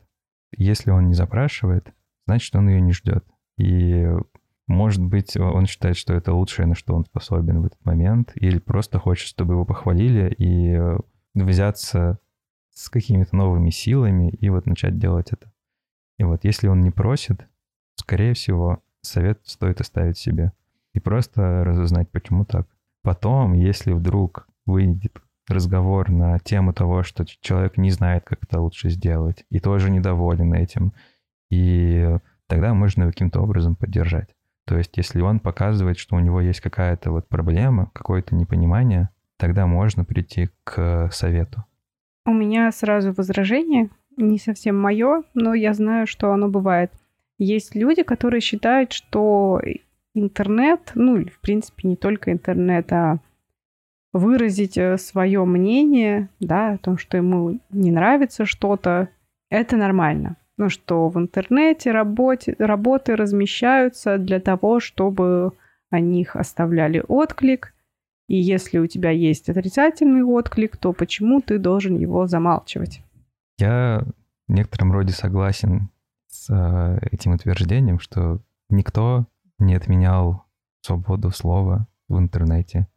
Если 0.56 0.90
он 0.90 1.08
не 1.08 1.14
запрашивает, 1.14 1.92
значит, 2.26 2.54
он 2.54 2.68
ее 2.68 2.80
не 2.80 2.92
ждет. 2.92 3.24
И 3.58 4.06
может 4.66 5.02
быть, 5.04 5.36
он 5.36 5.66
считает, 5.66 5.96
что 5.96 6.14
это 6.14 6.32
лучшее, 6.32 6.66
на 6.66 6.74
что 6.74 6.94
он 6.94 7.04
способен 7.04 7.60
в 7.60 7.66
этот 7.66 7.84
момент, 7.84 8.32
или 8.34 8.58
просто 8.58 8.98
хочет, 8.98 9.28
чтобы 9.28 9.54
его 9.54 9.64
похвалили 9.64 10.34
и 10.38 10.78
взяться 11.34 12.18
с 12.70 12.88
какими-то 12.88 13.36
новыми 13.36 13.70
силами 13.70 14.30
и 14.30 14.48
вот 14.48 14.66
начать 14.66 14.98
делать 14.98 15.32
это. 15.32 15.52
И 16.18 16.24
вот 16.24 16.44
если 16.44 16.68
он 16.68 16.80
не 16.80 16.90
просит, 16.90 17.46
скорее 17.96 18.34
всего, 18.34 18.82
совет 19.02 19.40
стоит 19.44 19.80
оставить 19.80 20.16
себе 20.16 20.52
и 20.94 21.00
просто 21.00 21.64
разузнать, 21.64 22.10
почему 22.10 22.44
так. 22.44 22.66
Потом, 23.02 23.52
если 23.54 23.92
вдруг 23.92 24.46
выйдет 24.66 25.20
разговор 25.48 26.10
на 26.10 26.38
тему 26.38 26.72
того, 26.72 27.02
что 27.02 27.24
человек 27.24 27.76
не 27.76 27.90
знает, 27.90 28.24
как 28.24 28.44
это 28.44 28.60
лучше 28.60 28.90
сделать, 28.90 29.44
и 29.50 29.58
тоже 29.58 29.90
недоволен 29.90 30.54
этим, 30.54 30.92
и 31.50 32.16
тогда 32.46 32.74
можно 32.74 33.02
его 33.02 33.12
каким-то 33.12 33.40
образом 33.40 33.74
поддержать. 33.74 34.28
То 34.66 34.78
есть, 34.78 34.96
если 34.96 35.20
он 35.20 35.40
показывает, 35.40 35.98
что 35.98 36.14
у 36.14 36.20
него 36.20 36.40
есть 36.40 36.60
какая-то 36.60 37.10
вот 37.10 37.28
проблема, 37.28 37.90
какое-то 37.92 38.36
непонимание, 38.36 39.08
тогда 39.36 39.66
можно 39.66 40.04
прийти 40.04 40.50
к 40.62 41.10
совету. 41.10 41.64
У 42.24 42.32
меня 42.32 42.70
сразу 42.70 43.12
возражение, 43.12 43.90
не 44.16 44.38
совсем 44.38 44.80
мое, 44.80 45.24
но 45.34 45.54
я 45.54 45.74
знаю, 45.74 46.06
что 46.06 46.32
оно 46.32 46.48
бывает. 46.48 46.92
Есть 47.38 47.74
люди, 47.74 48.04
которые 48.04 48.40
считают, 48.40 48.92
что 48.92 49.60
интернет, 50.14 50.92
ну, 50.94 51.24
в 51.24 51.40
принципе, 51.40 51.88
не 51.88 51.96
только 51.96 52.32
интернет, 52.32 52.92
а 52.92 53.18
выразить 54.12 54.76
э, 54.76 54.98
свое 54.98 55.44
мнение, 55.44 56.28
да, 56.40 56.72
о 56.72 56.78
том, 56.78 56.98
что 56.98 57.16
ему 57.16 57.58
не 57.70 57.90
нравится 57.90 58.44
что-то, 58.44 59.08
это 59.50 59.76
нормально. 59.76 60.36
Ну, 60.58 60.68
что 60.68 61.08
в 61.08 61.18
интернете 61.18 61.92
работе, 61.92 62.54
работы 62.58 63.16
размещаются 63.16 64.18
для 64.18 64.38
того, 64.38 64.80
чтобы 64.80 65.52
о 65.90 66.00
них 66.00 66.36
оставляли 66.36 67.02
отклик. 67.08 67.74
И 68.28 68.36
если 68.36 68.78
у 68.78 68.86
тебя 68.86 69.10
есть 69.10 69.48
отрицательный 69.48 70.22
отклик, 70.22 70.76
то 70.76 70.92
почему 70.92 71.40
ты 71.40 71.58
должен 71.58 71.96
его 71.96 72.26
замалчивать? 72.26 73.02
Я 73.58 74.04
в 74.46 74.52
некотором 74.52 74.92
роде 74.92 75.12
согласен 75.12 75.88
с 76.28 76.50
э, 76.50 76.98
этим 77.10 77.32
утверждением, 77.32 77.98
что 77.98 78.40
никто 78.68 79.26
не 79.62 79.74
отменял 79.74 80.44
свободу 80.82 81.30
слова 81.30 81.88
в 82.08 82.18
интернете. 82.18 82.88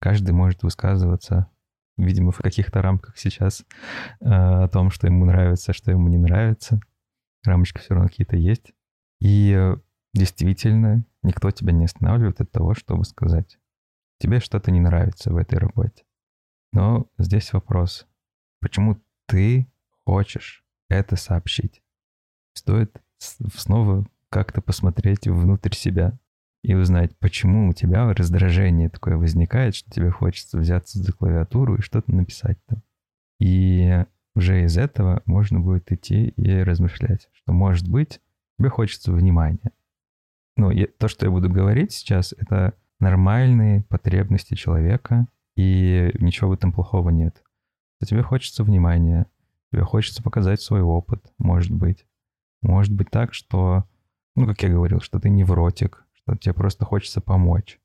Каждый 0.00 0.32
может 0.32 0.62
высказываться, 0.62 1.50
видимо, 1.96 2.30
в 2.32 2.38
каких-то 2.38 2.82
рамках 2.82 3.16
сейчас 3.18 3.64
э, 4.20 4.26
о 4.28 4.68
том, 4.68 4.90
что 4.90 5.06
ему 5.06 5.24
нравится, 5.24 5.72
что 5.72 5.90
ему 5.90 6.08
не 6.08 6.18
нравится. 6.18 6.80
Рамочки 7.44 7.78
все 7.78 7.94
равно 7.94 8.08
какие-то 8.08 8.36
есть. 8.36 8.72
И 9.20 9.52
э, 9.52 9.76
действительно, 10.14 11.04
никто 11.22 11.50
тебя 11.50 11.72
не 11.72 11.84
останавливает 11.84 12.40
от 12.40 12.50
того, 12.50 12.74
чтобы 12.74 13.04
сказать, 13.04 13.58
тебе 14.18 14.40
что-то 14.40 14.70
не 14.70 14.80
нравится 14.80 15.32
в 15.32 15.36
этой 15.36 15.58
работе. 15.58 16.04
Но 16.72 17.10
здесь 17.18 17.52
вопрос, 17.52 18.06
почему 18.60 19.00
ты 19.26 19.70
хочешь 20.04 20.64
это 20.88 21.16
сообщить? 21.16 21.82
Стоит 22.54 23.02
снова 23.18 24.06
как-то 24.30 24.60
посмотреть 24.60 25.26
внутрь 25.26 25.74
себя 25.74 26.18
и 26.62 26.74
узнать, 26.74 27.16
почему 27.18 27.68
у 27.68 27.72
тебя 27.72 28.12
раздражение 28.12 28.88
такое 28.88 29.16
возникает, 29.16 29.74
что 29.74 29.90
тебе 29.90 30.10
хочется 30.10 30.58
взяться 30.58 30.98
за 30.98 31.12
клавиатуру 31.12 31.76
и 31.76 31.82
что-то 31.82 32.14
написать 32.14 32.58
там. 32.66 32.82
И 33.40 34.04
уже 34.34 34.64
из 34.64 34.76
этого 34.76 35.22
можно 35.26 35.60
будет 35.60 35.90
идти 35.92 36.28
и 36.28 36.62
размышлять, 36.62 37.28
что, 37.32 37.52
может 37.52 37.88
быть, 37.88 38.20
тебе 38.58 38.68
хочется 38.68 39.12
внимания. 39.12 39.72
Ну, 40.56 40.70
я, 40.70 40.88
то, 40.98 41.06
что 41.08 41.26
я 41.26 41.30
буду 41.30 41.48
говорить 41.48 41.92
сейчас, 41.92 42.34
это 42.36 42.74
нормальные 42.98 43.84
потребности 43.84 44.54
человека, 44.54 45.28
и 45.56 46.10
ничего 46.20 46.50
в 46.50 46.52
этом 46.52 46.72
плохого 46.72 47.10
нет. 47.10 47.42
Тебе 48.04 48.22
хочется 48.22 48.62
внимания, 48.62 49.26
тебе 49.72 49.82
хочется 49.82 50.22
показать 50.22 50.60
свой 50.60 50.82
опыт, 50.82 51.32
может 51.38 51.72
быть. 51.72 52.06
Может 52.62 52.92
быть 52.92 53.10
так, 53.10 53.34
что, 53.34 53.84
ну, 54.38 54.46
как 54.46 54.62
я 54.62 54.68
говорил, 54.68 55.00
что 55.00 55.18
ты 55.20 55.28
невротик, 55.28 56.04
что 56.14 56.36
тебе 56.36 56.54
просто 56.54 56.84
хочется 56.84 57.20
помочь. 57.20 57.78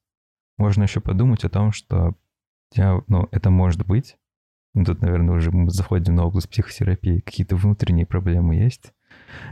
Можно 0.57 0.83
еще 0.83 0.99
подумать 0.99 1.43
о 1.45 1.49
том, 1.49 1.71
что 1.71 2.15
тебя, 2.69 3.01
ну, 3.07 3.27
это 3.31 3.49
может 3.49 3.85
быть. 3.85 4.17
Ну, 4.73 4.85
тут, 4.85 5.01
наверное, 5.01 5.35
уже 5.35 5.51
мы 5.51 5.69
заходим 5.69 6.15
на 6.15 6.25
область 6.25 6.49
психотерапии. 6.49 7.19
Какие-то 7.19 7.55
внутренние 7.55 8.05
проблемы 8.05 8.55
есть, 8.55 8.93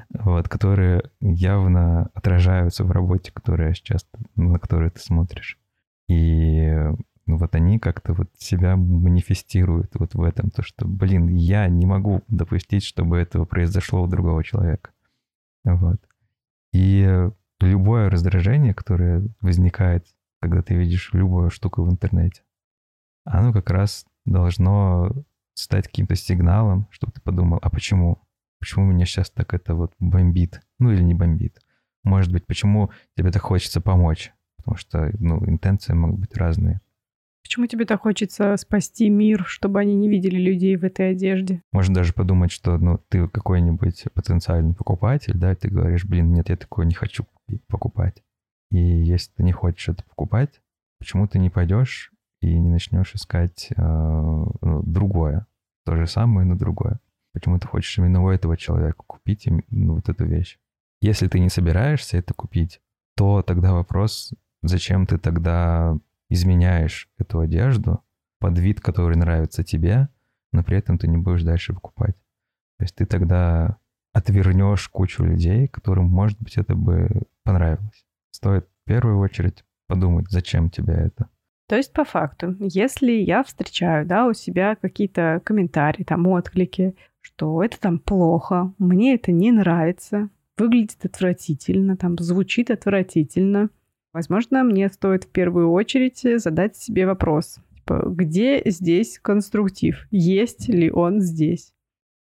вот, 0.09 0.49
которые 0.49 1.03
явно 1.19 2.09
отражаются 2.13 2.83
в 2.83 2.91
работе, 2.91 3.31
которая 3.31 3.73
сейчас, 3.73 4.07
на 4.35 4.59
которую 4.59 4.91
ты 4.91 4.99
смотришь. 4.99 5.59
И 6.07 6.71
ну, 7.27 7.37
вот 7.37 7.55
они 7.55 7.79
как-то 7.79 8.13
вот 8.13 8.29
себя 8.37 8.75
манифестируют 8.75 9.91
вот 9.93 10.15
в 10.15 10.21
этом, 10.23 10.49
то, 10.49 10.63
что, 10.63 10.87
блин, 10.87 11.27
я 11.27 11.67
не 11.67 11.85
могу 11.85 12.23
допустить, 12.27 12.83
чтобы 12.83 13.17
этого 13.17 13.45
произошло 13.45 14.01
у 14.01 14.07
другого 14.07 14.43
человека. 14.43 14.89
Вот. 15.63 16.01
И 16.73 17.29
любое 17.59 18.09
раздражение, 18.09 18.73
которое 18.73 19.27
возникает, 19.41 20.07
когда 20.39 20.61
ты 20.61 20.75
видишь 20.75 21.11
любую 21.13 21.49
штуку 21.49 21.83
в 21.83 21.91
интернете, 21.91 22.43
оно 23.23 23.53
как 23.53 23.69
раз 23.69 24.05
должно 24.25 25.11
стать 25.53 25.87
каким-то 25.87 26.15
сигналом, 26.15 26.87
чтобы 26.91 27.13
ты 27.13 27.21
подумал, 27.21 27.59
а 27.61 27.69
почему? 27.69 28.21
Почему 28.59 28.85
меня 28.85 29.05
сейчас 29.05 29.29
так 29.29 29.53
это 29.53 29.75
вот 29.75 29.93
бомбит? 29.99 30.61
Ну 30.79 30.91
или 30.91 31.01
не 31.01 31.13
бомбит? 31.13 31.59
Может 32.03 32.31
быть, 32.31 32.45
почему 32.45 32.91
тебе 33.15 33.31
так 33.31 33.41
хочется 33.41 33.81
помочь? 33.81 34.31
Потому 34.57 34.77
что, 34.77 35.11
ну, 35.19 35.43
интенции 35.47 35.93
могут 35.93 36.19
быть 36.19 36.37
разные. 36.37 36.81
Почему 37.43 37.65
тебе 37.67 37.85
так 37.85 38.01
хочется 38.01 38.55
спасти 38.57 39.09
мир, 39.09 39.45
чтобы 39.45 39.79
они 39.79 39.95
не 39.95 40.09
видели 40.09 40.37
людей 40.37 40.75
в 40.77 40.83
этой 40.83 41.11
одежде? 41.11 41.61
Можно 41.71 41.95
даже 41.95 42.13
подумать, 42.13 42.51
что 42.51 42.77
ну, 42.77 42.99
ты 43.09 43.27
какой-нибудь 43.27 44.05
потенциальный 44.13 44.73
покупатель, 44.73 45.33
да, 45.35 45.51
и 45.51 45.55
ты 45.55 45.69
говоришь, 45.69 46.05
блин, 46.05 46.31
нет, 46.31 46.49
я 46.49 46.55
такое 46.55 46.85
не 46.85 46.93
хочу 46.93 47.25
покупать. 47.67 48.23
И 48.71 48.79
если 48.79 49.31
ты 49.33 49.43
не 49.43 49.51
хочешь 49.51 49.89
это 49.89 50.03
покупать, 50.03 50.61
почему 50.99 51.27
ты 51.27 51.39
не 51.39 51.49
пойдешь 51.49 52.11
и 52.41 52.57
не 52.57 52.69
начнешь 52.69 53.13
искать 53.15 53.69
э, 53.75 53.81
ну, 53.81 54.83
другое, 54.83 55.45
то 55.85 55.95
же 55.95 56.07
самое, 56.07 56.47
но 56.47 56.55
другое? 56.55 56.99
Почему 57.33 57.59
ты 57.59 57.67
хочешь 57.67 57.97
именно 57.97 58.23
у 58.23 58.29
этого 58.29 58.55
человека 58.57 59.03
купить 59.05 59.47
ну, 59.69 59.95
вот 59.95 60.09
эту 60.09 60.25
вещь? 60.25 60.57
Если 61.01 61.27
ты 61.27 61.39
не 61.39 61.49
собираешься 61.49 62.17
это 62.17 62.33
купить, 62.33 62.81
то 63.15 63.41
тогда 63.41 63.73
вопрос, 63.73 64.33
зачем 64.61 65.05
ты 65.05 65.17
тогда 65.17 65.97
изменяешь 66.31 67.09
эту 67.17 67.39
одежду 67.39 68.03
под 68.39 68.57
вид, 68.57 68.81
который 68.81 69.17
нравится 69.17 69.63
тебе, 69.63 70.09
но 70.51 70.63
при 70.63 70.77
этом 70.77 70.97
ты 70.97 71.07
не 71.07 71.17
будешь 71.17 71.43
дальше 71.43 71.73
покупать. 71.73 72.15
То 72.77 72.85
есть 72.85 72.95
ты 72.95 73.05
тогда 73.05 73.77
отвернешь 74.13 74.87
кучу 74.89 75.23
людей, 75.23 75.67
которым, 75.67 76.05
может 76.05 76.39
быть, 76.41 76.57
это 76.57 76.73
бы 76.75 77.09
понравилось. 77.43 78.05
Стоит 78.31 78.65
в 78.65 78.87
первую 78.87 79.19
очередь 79.19 79.63
подумать, 79.87 80.29
зачем 80.29 80.69
тебе 80.69 80.93
это. 80.93 81.29
То 81.67 81.77
есть, 81.77 81.93
по 81.93 82.03
факту, 82.03 82.55
если 82.59 83.11
я 83.11 83.43
встречаю, 83.43 84.05
да, 84.05 84.27
у 84.27 84.33
себя 84.33 84.75
какие-то 84.75 85.41
комментарии, 85.43 86.03
там, 86.03 86.27
отклики, 86.27 86.95
что 87.21 87.63
это 87.63 87.79
там 87.79 87.99
плохо, 87.99 88.73
мне 88.77 89.15
это 89.15 89.31
не 89.31 89.51
нравится, 89.51 90.29
выглядит 90.57 91.05
отвратительно, 91.05 91.95
там, 91.95 92.17
звучит 92.17 92.71
отвратительно, 92.71 93.69
возможно, 94.13 94.63
мне 94.63 94.89
стоит 94.89 95.25
в 95.25 95.29
первую 95.29 95.71
очередь 95.71 96.25
задать 96.41 96.75
себе 96.75 97.05
вопрос, 97.05 97.59
типа, 97.75 98.03
где 98.07 98.61
здесь 98.65 99.19
конструктив? 99.19 100.07
Есть 100.11 100.69
ли 100.69 100.91
он 100.91 101.21
здесь? 101.21 101.73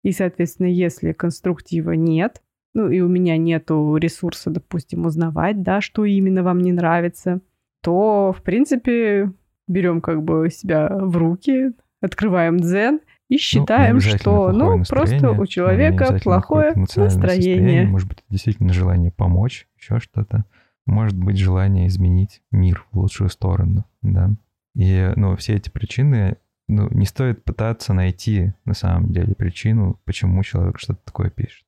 И, 0.04 0.12
соответственно, 0.12 0.68
если 0.68 1.12
конструктива 1.12 1.92
нет, 1.92 2.42
ну 2.74 2.88
и 2.88 3.00
у 3.00 3.08
меня 3.08 3.36
нету 3.36 3.96
ресурса, 3.96 4.50
допустим, 4.50 5.06
узнавать, 5.06 5.62
да, 5.62 5.80
что 5.80 6.04
именно 6.04 6.42
вам 6.42 6.60
не 6.60 6.72
нравится, 6.72 7.40
то, 7.82 8.32
в 8.32 8.42
принципе, 8.42 9.32
берем 9.66 10.00
как 10.00 10.22
бы 10.22 10.48
себя 10.50 10.88
в 10.88 11.16
руки, 11.16 11.72
открываем 12.00 12.58
дзен 12.58 13.00
и 13.28 13.34
ну, 13.34 13.38
считаем, 13.38 13.94
ну, 13.96 14.00
что 14.00 14.52
ну 14.52 14.84
просто 14.88 15.30
у 15.32 15.46
человека 15.46 16.18
плохое 16.22 16.72
настроение. 16.74 17.86
Может 17.86 18.08
быть, 18.08 18.24
действительно 18.28 18.72
желание 18.72 19.10
помочь, 19.10 19.66
еще 19.78 19.98
что-то. 19.98 20.44
Может 20.88 21.18
быть, 21.18 21.36
желание 21.36 21.86
изменить 21.86 22.40
мир 22.50 22.86
в 22.90 22.98
лучшую 22.98 23.28
сторону, 23.28 23.84
да. 24.00 24.30
И, 24.74 25.12
ну, 25.16 25.36
все 25.36 25.54
эти 25.54 25.68
причины, 25.68 26.38
ну, 26.66 26.88
не 26.90 27.04
стоит 27.04 27.44
пытаться 27.44 27.92
найти 27.92 28.54
на 28.64 28.72
самом 28.72 29.12
деле 29.12 29.34
причину, 29.34 30.00
почему 30.06 30.42
человек 30.42 30.78
что-то 30.78 31.00
такое 31.04 31.28
пишет. 31.28 31.66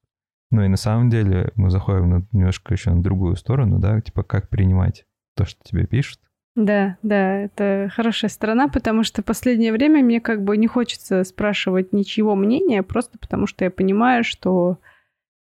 Ну 0.51 0.63
и 0.63 0.69
на 0.69 0.79
самом 0.79 1.11
деле 1.11 1.53
мы 1.55 1.69
заходим 1.69 2.09
на, 2.09 2.27
немножко 2.33 2.73
еще 2.73 2.93
на 2.93 3.03
другую 3.03 3.37
сторону, 3.37 3.79
да, 3.79 4.01
типа 4.01 4.23
как 4.23 4.49
принимать 4.49 5.05
то, 5.37 5.45
что 5.45 5.63
тебе 5.65 5.87
пишут. 5.87 6.19
Да, 6.57 6.97
да, 7.03 7.43
это 7.43 7.91
хорошая 7.95 8.31
сторона, 8.31 8.69
потому 8.69 9.05
что 9.05 9.23
последнее 9.23 9.73
время 9.73 10.03
мне 10.03 10.21
как 10.23 10.43
бы 10.43 10.57
не 10.57 10.67
хочется 10.67 11.25
спрашивать 11.25 11.93
ничего 11.93 12.35
мнения, 12.35 12.83
просто 12.83 13.19
потому 13.19 13.47
что 13.47 13.65
я 13.65 13.71
понимаю, 13.71 14.25
что 14.25 14.79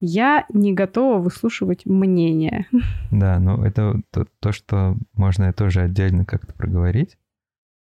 я 0.04 0.44
не 0.52 0.72
готова 0.72 1.20
выслушивать 1.20 1.86
мнение. 1.86 2.66
Да, 3.10 3.38
ну 3.38 3.64
это 3.64 4.00
то, 4.10 4.26
то 4.40 4.52
что 4.52 4.96
можно 5.14 5.52
тоже 5.52 5.82
отдельно 5.82 6.24
как-то 6.24 6.52
проговорить, 6.52 7.16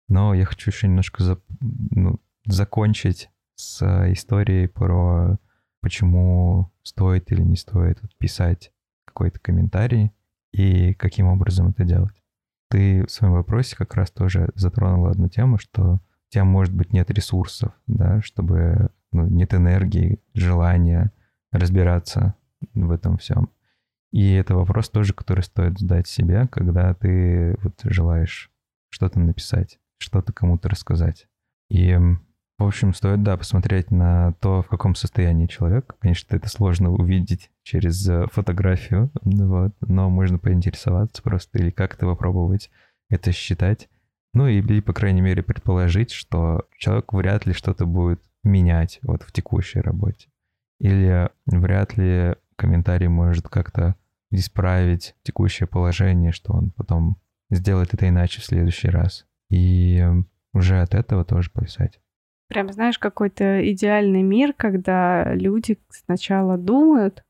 но 0.07 0.33
я 0.33 0.45
хочу 0.45 0.69
еще 0.69 0.87
немножко 0.87 1.23
за, 1.23 1.39
ну, 1.59 2.19
закончить 2.45 3.29
с 3.55 3.81
историей 4.11 4.67
про 4.67 5.37
почему 5.81 6.71
стоит 6.83 7.31
или 7.31 7.41
не 7.41 7.55
стоит 7.55 7.99
писать 8.17 8.71
какой-то 9.05 9.39
комментарий 9.39 10.11
и 10.51 10.93
каким 10.93 11.27
образом 11.27 11.69
это 11.69 11.83
делать. 11.83 12.15
Ты 12.69 13.05
в 13.05 13.11
своем 13.11 13.33
вопросе 13.33 13.75
как 13.75 13.95
раз 13.95 14.11
тоже 14.11 14.49
затронула 14.55 15.11
одну 15.11 15.29
тему, 15.29 15.57
что 15.57 15.95
у 15.95 15.99
тебя, 16.29 16.45
может 16.45 16.73
быть, 16.73 16.93
нет 16.93 17.11
ресурсов, 17.11 17.73
да, 17.85 18.21
чтобы 18.21 18.89
ну, 19.11 19.27
нет 19.27 19.53
энергии, 19.53 20.19
желания 20.33 21.11
разбираться 21.53 22.35
в 22.73 22.91
этом 22.91 23.17
всем. 23.17 23.49
И 24.11 24.33
это 24.33 24.55
вопрос 24.55 24.89
тоже, 24.89 25.13
который 25.13 25.41
стоит 25.43 25.79
задать 25.79 26.07
себе, 26.07 26.47
когда 26.47 26.93
ты 26.93 27.57
вот 27.63 27.79
желаешь 27.83 28.51
что-то 28.89 29.19
написать, 29.19 29.79
что-то 29.97 30.31
кому-то 30.33 30.69
рассказать. 30.69 31.27
И, 31.69 31.97
в 32.59 32.63
общем, 32.63 32.93
стоит, 32.93 33.23
да, 33.23 33.37
посмотреть 33.37 33.89
на 33.89 34.33
то, 34.33 34.61
в 34.61 34.67
каком 34.67 34.93
состоянии 34.93 35.47
человек. 35.47 35.95
Конечно, 35.99 36.35
это 36.35 36.47
сложно 36.47 36.91
увидеть 36.91 37.49
через 37.63 38.07
э, 38.07 38.27
фотографию, 38.31 39.09
вот, 39.23 39.73
но 39.81 40.09
можно 40.11 40.37
поинтересоваться 40.37 41.23
просто 41.23 41.57
или 41.57 41.71
как-то 41.71 42.05
попробовать 42.05 42.69
это 43.09 43.31
считать. 43.31 43.89
Ну 44.35 44.47
или, 44.47 44.79
по 44.79 44.93
крайней 44.93 45.21
мере, 45.21 45.41
предположить, 45.41 46.11
что 46.11 46.67
человек 46.77 47.13
вряд 47.13 47.47
ли 47.47 47.53
что-то 47.53 47.85
будет 47.85 48.21
менять 48.43 48.99
вот 49.01 49.23
в 49.23 49.31
текущей 49.31 49.79
работе. 49.79 50.27
Или 50.83 51.29
вряд 51.45 51.95
ли 51.95 52.35
комментарий 52.57 53.07
может 53.07 53.47
как-то 53.47 53.95
исправить 54.31 55.15
текущее 55.23 55.65
положение, 55.65 56.33
что 56.33 56.51
он 56.51 56.71
потом 56.71 57.21
сделает 57.49 57.93
это 57.93 58.09
иначе 58.09 58.41
в 58.41 58.45
следующий 58.45 58.89
раз. 58.89 59.25
И 59.49 60.05
уже 60.53 60.81
от 60.81 60.93
этого 60.93 61.23
тоже 61.23 61.51
повисать. 61.51 62.01
Прям 62.49 62.69
знаешь, 62.73 62.99
какой-то 62.99 63.71
идеальный 63.71 64.23
мир, 64.23 64.51
когда 64.51 65.33
люди 65.33 65.79
сначала 65.89 66.57
думают, 66.57 67.23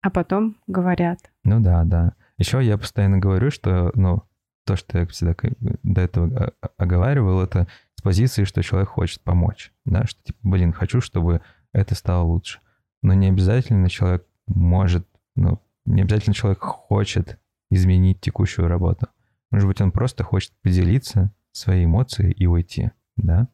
а 0.00 0.08
потом 0.08 0.56
говорят. 0.66 1.18
Ну 1.44 1.60
да, 1.60 1.84
да. 1.84 2.14
Еще 2.38 2.64
я 2.64 2.78
постоянно 2.78 3.18
говорю, 3.18 3.50
что, 3.50 3.92
ну, 3.94 4.22
то, 4.64 4.74
что 4.74 5.00
я 5.00 5.06
всегда 5.06 5.36
до 5.82 6.00
этого 6.00 6.54
оговаривал, 6.78 7.42
это 7.42 7.68
с 7.96 8.00
позиции, 8.00 8.44
что 8.44 8.62
человек 8.62 8.88
хочет 8.88 9.20
помочь, 9.20 9.70
да, 9.84 10.06
что 10.06 10.22
типа, 10.22 10.38
блин, 10.42 10.72
хочу, 10.72 11.02
чтобы 11.02 11.42
это 11.74 11.94
стало 11.94 12.22
лучше. 12.22 12.60
Но 13.02 13.14
не 13.14 13.28
обязательно 13.28 13.88
человек 13.88 14.26
может, 14.46 15.06
ну, 15.34 15.60
не 15.84 16.02
обязательно 16.02 16.34
человек 16.34 16.60
хочет 16.60 17.38
изменить 17.70 18.20
текущую 18.20 18.68
работу. 18.68 19.08
Может 19.50 19.68
быть, 19.68 19.80
он 19.80 19.92
просто 19.92 20.24
хочет 20.24 20.52
поделиться 20.62 21.32
своей 21.52 21.84
эмоцией 21.84 22.32
и 22.32 22.46
уйти, 22.46 22.90
да? 23.16 23.48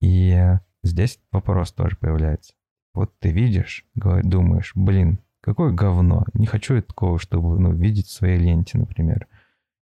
И 0.00 0.36
здесь 0.82 1.20
вопрос 1.32 1.72
тоже 1.72 1.96
появляется. 1.96 2.54
Вот 2.94 3.12
ты 3.18 3.30
видишь, 3.30 3.86
думаешь, 3.94 4.72
блин, 4.74 5.20
какое 5.40 5.72
говно, 5.72 6.24
не 6.34 6.46
хочу 6.46 6.80
такого, 6.82 7.18
чтобы 7.18 7.58
ну, 7.58 7.72
видеть 7.72 8.06
в 8.06 8.12
своей 8.12 8.38
ленте, 8.38 8.78
например. 8.78 9.26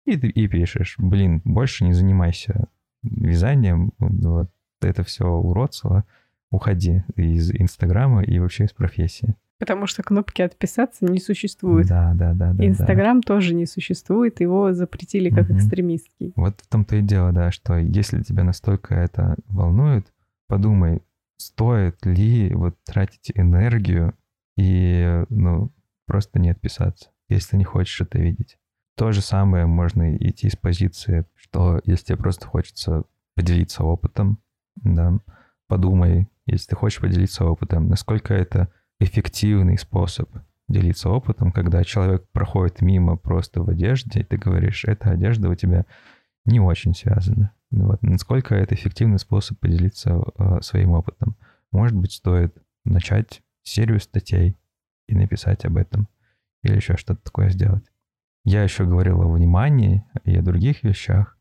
И 0.04 0.16
ты 0.16 0.28
и 0.28 0.48
пишешь, 0.48 0.96
блин, 0.98 1.40
больше 1.44 1.84
не 1.84 1.92
занимайся 1.92 2.68
вязанием, 3.02 3.92
вот 3.98 4.50
это 4.80 5.02
все 5.02 5.26
уродство, 5.26 6.04
уходи 6.54 7.04
из 7.16 7.50
Инстаграма 7.50 8.22
и 8.22 8.38
вообще 8.38 8.64
из 8.64 8.72
профессии. 8.72 9.34
Потому 9.58 9.86
что 9.86 10.02
кнопки 10.02 10.42
отписаться 10.42 11.04
не 11.04 11.20
существует. 11.20 11.86
Да, 11.86 12.12
да, 12.14 12.34
да. 12.34 12.52
да 12.52 12.66
Инстаграм 12.66 13.20
да. 13.20 13.26
тоже 13.26 13.54
не 13.54 13.66
существует, 13.66 14.40
его 14.40 14.72
запретили 14.72 15.30
как 15.30 15.48
угу. 15.48 15.56
экстремистский. 15.56 16.32
Вот 16.36 16.60
в 16.60 16.68
том-то 16.68 16.96
и 16.96 17.02
дело, 17.02 17.32
да, 17.32 17.50
что 17.50 17.76
если 17.76 18.22
тебя 18.22 18.44
настолько 18.44 18.94
это 18.94 19.36
волнует, 19.46 20.12
подумай, 20.48 21.02
стоит 21.36 22.04
ли 22.04 22.52
вот 22.54 22.76
тратить 22.84 23.30
энергию 23.34 24.14
и, 24.56 25.24
ну, 25.28 25.72
просто 26.06 26.38
не 26.38 26.50
отписаться, 26.50 27.10
если 27.28 27.56
не 27.56 27.64
хочешь 27.64 28.00
это 28.00 28.18
видеть. 28.18 28.58
То 28.96 29.12
же 29.12 29.20
самое 29.20 29.66
можно 29.66 30.16
идти 30.16 30.48
с 30.48 30.56
позиции, 30.56 31.26
что 31.34 31.80
если 31.84 32.06
тебе 32.06 32.18
просто 32.18 32.46
хочется 32.46 33.04
поделиться 33.34 33.82
опытом, 33.82 34.38
да, 34.76 35.18
подумай, 35.66 36.28
если 36.46 36.68
ты 36.68 36.76
хочешь 36.76 37.00
поделиться 37.00 37.44
опытом, 37.44 37.88
насколько 37.88 38.34
это 38.34 38.68
эффективный 39.00 39.78
способ 39.78 40.30
делиться 40.68 41.10
опытом, 41.10 41.52
когда 41.52 41.84
человек 41.84 42.26
проходит 42.32 42.80
мимо 42.80 43.16
просто 43.16 43.62
в 43.62 43.68
одежде, 43.68 44.20
и 44.20 44.24
ты 44.24 44.36
говоришь, 44.36 44.84
эта 44.84 45.10
одежда 45.10 45.48
у 45.50 45.54
тебя 45.54 45.84
не 46.44 46.60
очень 46.60 46.94
связана. 46.94 47.52
Вот. 47.70 48.02
Насколько 48.02 48.54
это 48.54 48.74
эффективный 48.74 49.18
способ 49.18 49.58
поделиться 49.58 50.22
э, 50.38 50.60
своим 50.62 50.92
опытом? 50.92 51.36
Может 51.72 51.96
быть, 51.96 52.12
стоит 52.12 52.56
начать 52.84 53.42
серию 53.62 54.00
статей 54.00 54.56
и 55.08 55.14
написать 55.14 55.64
об 55.64 55.76
этом, 55.76 56.08
или 56.62 56.76
еще 56.76 56.96
что-то 56.96 57.22
такое 57.22 57.50
сделать. 57.50 57.84
Я 58.44 58.62
еще 58.62 58.84
говорил 58.84 59.22
о 59.22 59.32
внимании 59.32 60.04
и 60.24 60.36
о 60.36 60.42
других 60.42 60.82
вещах. 60.82 61.33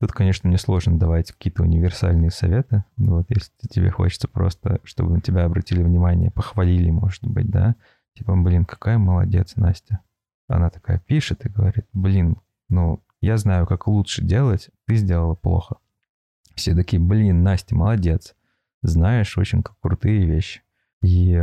Тут, 0.00 0.12
конечно, 0.12 0.48
мне 0.48 0.56
сложно 0.56 0.98
давать 0.98 1.30
какие-то 1.30 1.62
универсальные 1.62 2.30
советы. 2.30 2.84
Вот, 2.96 3.26
если 3.28 3.52
тебе 3.68 3.90
хочется 3.90 4.28
просто, 4.28 4.80
чтобы 4.82 5.12
на 5.12 5.20
тебя 5.20 5.44
обратили 5.44 5.82
внимание, 5.82 6.30
похвалили, 6.30 6.90
может 6.90 7.26
быть, 7.26 7.50
да? 7.50 7.76
Типа, 8.14 8.34
блин, 8.34 8.64
какая 8.64 8.96
молодец 8.96 9.56
Настя. 9.56 10.00
Она 10.48 10.70
такая 10.70 10.98
пишет 11.00 11.44
и 11.44 11.50
говорит, 11.50 11.86
блин, 11.92 12.38
ну, 12.70 13.02
я 13.20 13.36
знаю, 13.36 13.66
как 13.66 13.86
лучше 13.88 14.24
делать, 14.24 14.70
ты 14.86 14.96
сделала 14.96 15.34
плохо. 15.34 15.76
Все 16.54 16.74
такие, 16.74 17.00
блин, 17.00 17.42
Настя, 17.42 17.76
молодец. 17.76 18.34
Знаешь 18.82 19.36
очень 19.36 19.62
как 19.62 19.78
крутые 19.80 20.24
вещи. 20.24 20.62
И, 21.02 21.38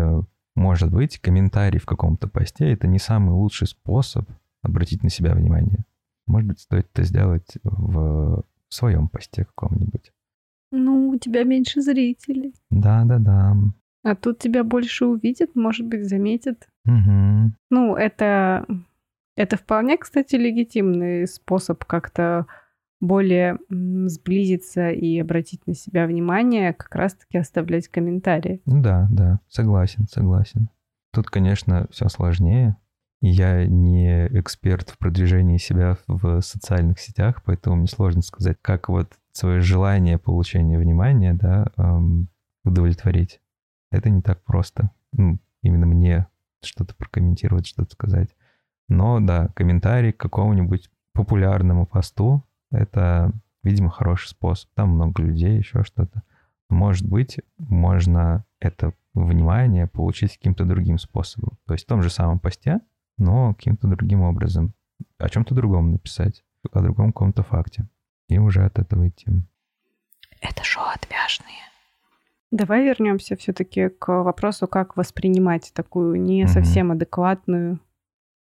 может 0.56 0.91
быть, 0.91 1.20
комментарий 1.20 1.80
в 1.80 1.86
каком-то 1.86 2.28
посте— 2.28 2.72
это 2.74 2.88
не 2.88 2.98
самый 2.98 3.34
лучший 3.34 3.67
способ 3.67 4.28
обратить 4.63 5.04
на 5.04 5.12
себя 5.12 5.36
внимание. 5.36 5.86
Может 6.28 6.50
быть, 6.50 6.60
стоит 6.60 6.88
это 6.94 7.04
сделать 7.04 7.58
в 7.63 8.44
своем 8.70 9.08
посте 9.08 9.46
каком-нибудь. 9.46 10.12
Ну, 10.72 11.10
у 11.10 11.18
тебя 11.18 11.44
меньше 11.44 11.82
зрителей. 11.82 12.54
Да, 12.70 13.04
да, 13.06 13.18
да. 13.20 13.56
А 14.04 14.16
тут 14.16 14.40
тебя 14.40 14.63
больше 14.63 15.06
увидят, 15.06 15.56
может 15.56 15.88
быть, 15.88 16.08
заметят. 16.08 16.68
Угу. 16.86 17.54
Ну, 17.70 17.96
это, 17.96 18.66
это 19.36 19.58
вполне, 19.58 19.98
кстати, 19.98 20.36
легитимный 20.36 21.28
способ 21.28 21.84
как-то 21.86 22.48
более 23.00 23.58
сблизиться 23.70 24.90
и 24.90 25.20
обратить 25.20 25.66
на 25.68 25.76
себя 25.76 26.08
внимание, 26.08 26.74
как 26.74 26.94
раз-таки 26.96 27.38
оставлять 27.38 27.88
комментарии. 27.88 28.62
Да, 28.66 29.08
да, 29.12 29.40
согласен, 29.48 30.08
согласен. 30.10 30.70
Тут, 31.13 31.28
конечно, 31.28 31.88
все 31.92 32.10
сложнее, 32.10 32.76
я 33.22 33.66
не 33.66 34.28
эксперт 34.28 34.90
в 34.90 34.98
продвижении 34.98 35.58
себя 35.58 35.98
в 36.08 36.42
социальных 36.42 37.00
сетях, 37.00 37.42
поэтому 37.44 37.78
мне 37.78 37.88
сложно 37.88 38.22
сказать, 38.22 38.58
как 38.62 38.90
вот 38.90 39.14
свое 39.32 39.62
желание 39.62 40.18
получения 40.18 40.78
внимания, 40.78 41.34
да, 41.34 41.68
эм, 41.78 42.28
удовлетворить. 42.64 43.42
Это 43.92 44.10
не 44.10 44.22
так 44.22 44.44
просто. 44.44 44.92
Ну, 45.14 45.40
именно 45.62 45.86
мне 45.86 46.28
что-то 46.64 46.96
прокомментировать, 46.96 47.68
что-то 47.68 47.92
сказать. 47.92 48.30
Но 48.90 49.20
да, 49.20 49.50
комментарий 49.56 50.12
к 50.12 50.18
какому-нибудь 50.18 50.90
популярному 51.14 51.86
посту— 51.86 52.44
это, 52.72 53.32
видимо, 53.64 53.90
хороший 53.90 54.30
способ. 54.30 54.70
Там 54.76 54.90
много 54.90 55.24
людей, 55.24 55.58
еще 55.58 55.84
что-то. 55.84 56.24
Может 56.70 57.08
быть, 57.08 57.40
можно 57.58 58.46
это 58.60 58.94
внимание 59.14 59.88
получить 59.88 60.38
каким-то 60.38 60.66
другим 60.66 61.00
способом. 61.00 61.58
То 61.66 61.74
есть 61.74 61.86
в 61.86 61.88
том 61.88 62.02
же 62.04 62.10
самом 62.10 62.40
посте 62.40 62.82
но 63.18 63.54
каким-то 63.54 63.88
другим 63.88 64.22
образом. 64.22 64.74
О 65.18 65.30
чем-то 65.30 65.56
другом 65.56 65.92
написать, 65.92 66.44
о 66.72 66.82
другом 66.82 67.14
каком-то 67.14 67.44
факте. 67.44 67.88
И 68.30 68.38
уже 68.40 68.66
от 68.66 68.78
этого 68.80 69.08
идти. 69.08 69.28
Это 70.42 70.64
шоу 70.64 70.86
отвяжные. 70.94 71.56
Давай 72.52 72.86
вернемся 72.86 73.36
все-таки 73.36 73.90
к 73.90 74.24
вопросу, 74.24 74.68
как 74.68 74.96
воспринимать 74.96 75.72
такую 75.74 76.22
не 76.22 76.46
угу. 76.46 76.52
совсем 76.52 76.92
адекватную. 76.92 77.80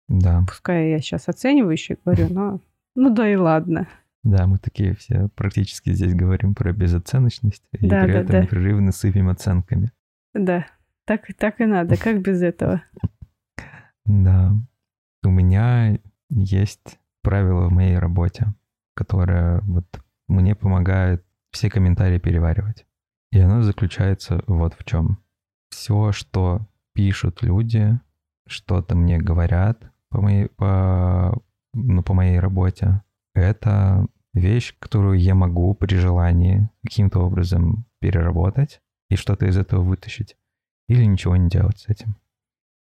Да. 0.07 0.43
Пускай 0.47 0.91
я 0.91 0.99
сейчас 0.99 1.29
оценивающе 1.29 1.97
говорю, 2.03 2.27
но 2.29 2.59
ну 2.95 3.13
да 3.13 3.31
и 3.31 3.35
ладно. 3.35 3.87
Да, 4.23 4.45
мы 4.45 4.57
такие 4.57 4.95
все 4.95 5.29
практически 5.35 5.93
здесь 5.93 6.13
говорим 6.13 6.53
про 6.53 6.73
безоценочность 6.73 7.63
и 7.71 7.87
да, 7.87 8.03
при 8.03 8.13
да, 8.13 8.19
этом 8.19 8.31
да. 8.31 8.41
непрерывно 8.41 8.91
сыпем 8.91 9.29
оценками. 9.29 9.91
Да, 10.33 10.65
так, 11.05 11.27
так 11.37 11.59
и 11.59 11.65
надо, 11.65 11.97
как 11.97 12.21
без 12.21 12.41
этого. 12.41 12.83
Да. 14.05 14.53
У 15.23 15.29
меня 15.29 15.97
есть 16.29 16.99
правило 17.21 17.67
в 17.67 17.71
моей 17.71 17.97
работе, 17.97 18.53
которое 18.95 19.61
вот 19.61 19.85
мне 20.27 20.55
помогает 20.55 21.25
все 21.51 21.69
комментарии 21.69 22.19
переваривать. 22.19 22.85
И 23.31 23.39
оно 23.39 23.61
заключается 23.61 24.43
вот 24.47 24.73
в 24.77 24.83
чем. 24.83 25.19
Все, 25.69 26.11
что 26.11 26.67
пишут 26.93 27.43
люди, 27.43 27.99
что-то 28.47 28.95
мне 28.95 29.17
говорят 29.17 29.91
по 30.09 30.21
моей, 30.21 30.49
по, 30.49 31.41
ну, 31.73 32.03
по 32.03 32.13
моей 32.13 32.39
работе, 32.39 33.01
это 33.33 34.05
вещь, 34.33 34.75
которую 34.79 35.19
я 35.19 35.35
могу 35.35 35.73
при 35.73 35.95
желании 35.95 36.69
каким-то 36.83 37.19
образом 37.19 37.85
переработать 37.99 38.81
и 39.09 39.15
что-то 39.15 39.45
из 39.45 39.57
этого 39.57 39.81
вытащить. 39.81 40.37
Или 40.87 41.05
ничего 41.05 41.37
не 41.37 41.49
делать 41.49 41.79
с 41.79 41.89
этим. 41.89 42.17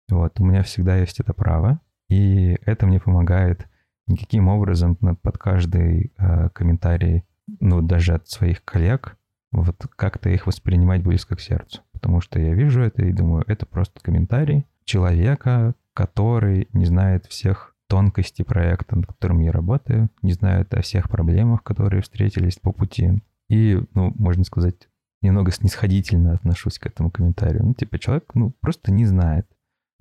Вот, 0.10 0.40
у 0.40 0.46
меня 0.46 0.64
всегда 0.64 0.98
есть 0.98 1.20
это 1.20 1.34
право, 1.34 1.80
и 2.10 2.58
это 2.66 2.86
мне 2.86 3.00
помогает 3.00 3.68
никаким 4.08 4.48
образом 4.48 4.96
под 4.96 5.38
каждый 5.38 6.14
э, 6.18 6.50
комментарий, 6.50 7.24
ну, 7.60 7.82
даже 7.82 8.14
от 8.16 8.28
своих 8.28 8.64
коллег, 8.64 9.18
вот 9.52 9.86
как-то 9.96 10.30
их 10.30 10.48
воспринимать 10.48 11.04
близко 11.04 11.36
к 11.36 11.42
сердцу. 11.42 11.82
Потому 11.94 12.22
что 12.22 12.40
я 12.40 12.54
вижу 12.54 12.82
это 12.82 13.06
и 13.06 13.14
думаю, 13.14 13.46
это 13.48 13.66
просто 13.66 14.02
комментарий 14.02 14.66
человека, 14.84 15.76
который 15.94 16.68
не 16.74 16.86
знает 16.86 17.26
всех 17.28 17.76
тонкостей 17.88 18.44
проекта, 18.44 18.96
над 18.96 19.06
которым 19.06 19.40
я 19.40 19.52
работаю, 19.52 20.10
не 20.22 20.34
знает 20.34 20.74
о 20.74 20.82
всех 20.82 21.10
проблемах, 21.10 21.64
которые 21.64 22.02
встретились 22.02 22.58
по 22.58 22.72
пути. 22.72 23.22
И, 23.50 23.80
ну, 23.94 24.12
можно 24.18 24.44
сказать, 24.44 24.90
немного 25.22 25.52
снисходительно 25.52 26.34
отношусь 26.34 26.80
к 26.80 26.88
этому 26.88 27.12
комментарию. 27.12 27.64
Ну, 27.64 27.74
типа, 27.74 28.00
человек, 28.00 28.32
ну, 28.34 28.52
просто 28.60 28.92
не 28.92 29.06
знает. 29.06 29.48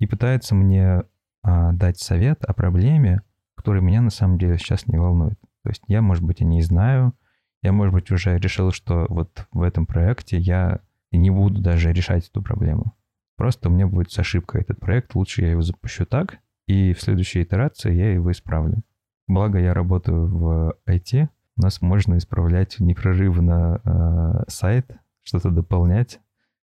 И 0.03 0.05
пытается 0.05 0.53
мне 0.53 1.03
а, 1.43 1.71
дать 1.71 1.97
совет 1.97 2.43
о 2.43 2.53
проблеме, 2.53 3.21
которая 3.55 3.81
меня 3.81 4.01
на 4.01 4.09
самом 4.09 4.37
деле 4.37 4.57
сейчас 4.57 4.85
не 4.85 4.97
волнует. 4.97 5.39
То 5.63 5.69
есть 5.69 5.81
я, 5.87 6.01
может 6.01 6.25
быть, 6.25 6.41
и 6.41 6.45
не 6.45 6.61
знаю, 6.61 7.13
я, 7.61 7.71
может 7.71 7.93
быть, 7.93 8.11
уже 8.11 8.37
решил, 8.37 8.71
что 8.71 9.05
вот 9.07 9.47
в 9.53 9.61
этом 9.61 9.85
проекте 9.85 10.37
я 10.37 10.81
не 11.13 11.29
буду 11.29 11.61
даже 11.61 11.93
решать 11.93 12.27
эту 12.27 12.41
проблему. 12.41 12.97
Просто 13.37 13.69
у 13.69 13.71
меня 13.71 13.87
будет 13.87 14.11
с 14.11 14.19
ошибкой 14.19 14.63
этот 14.63 14.81
проект, 14.81 15.15
лучше 15.15 15.43
я 15.43 15.51
его 15.51 15.61
запущу 15.61 16.05
так, 16.05 16.39
и 16.67 16.91
в 16.91 17.01
следующей 17.01 17.41
итерации 17.41 17.93
я 17.93 18.11
его 18.11 18.29
исправлю. 18.29 18.83
Благо 19.29 19.57
я 19.57 19.73
работаю 19.73 20.27
в 20.27 20.75
IT, 20.85 21.29
у 21.55 21.61
нас 21.61 21.81
можно 21.81 22.17
исправлять 22.17 22.77
непрерывно 22.81 23.79
э, 23.85 24.43
сайт, 24.49 24.97
что-то 25.21 25.49
дополнять. 25.49 26.19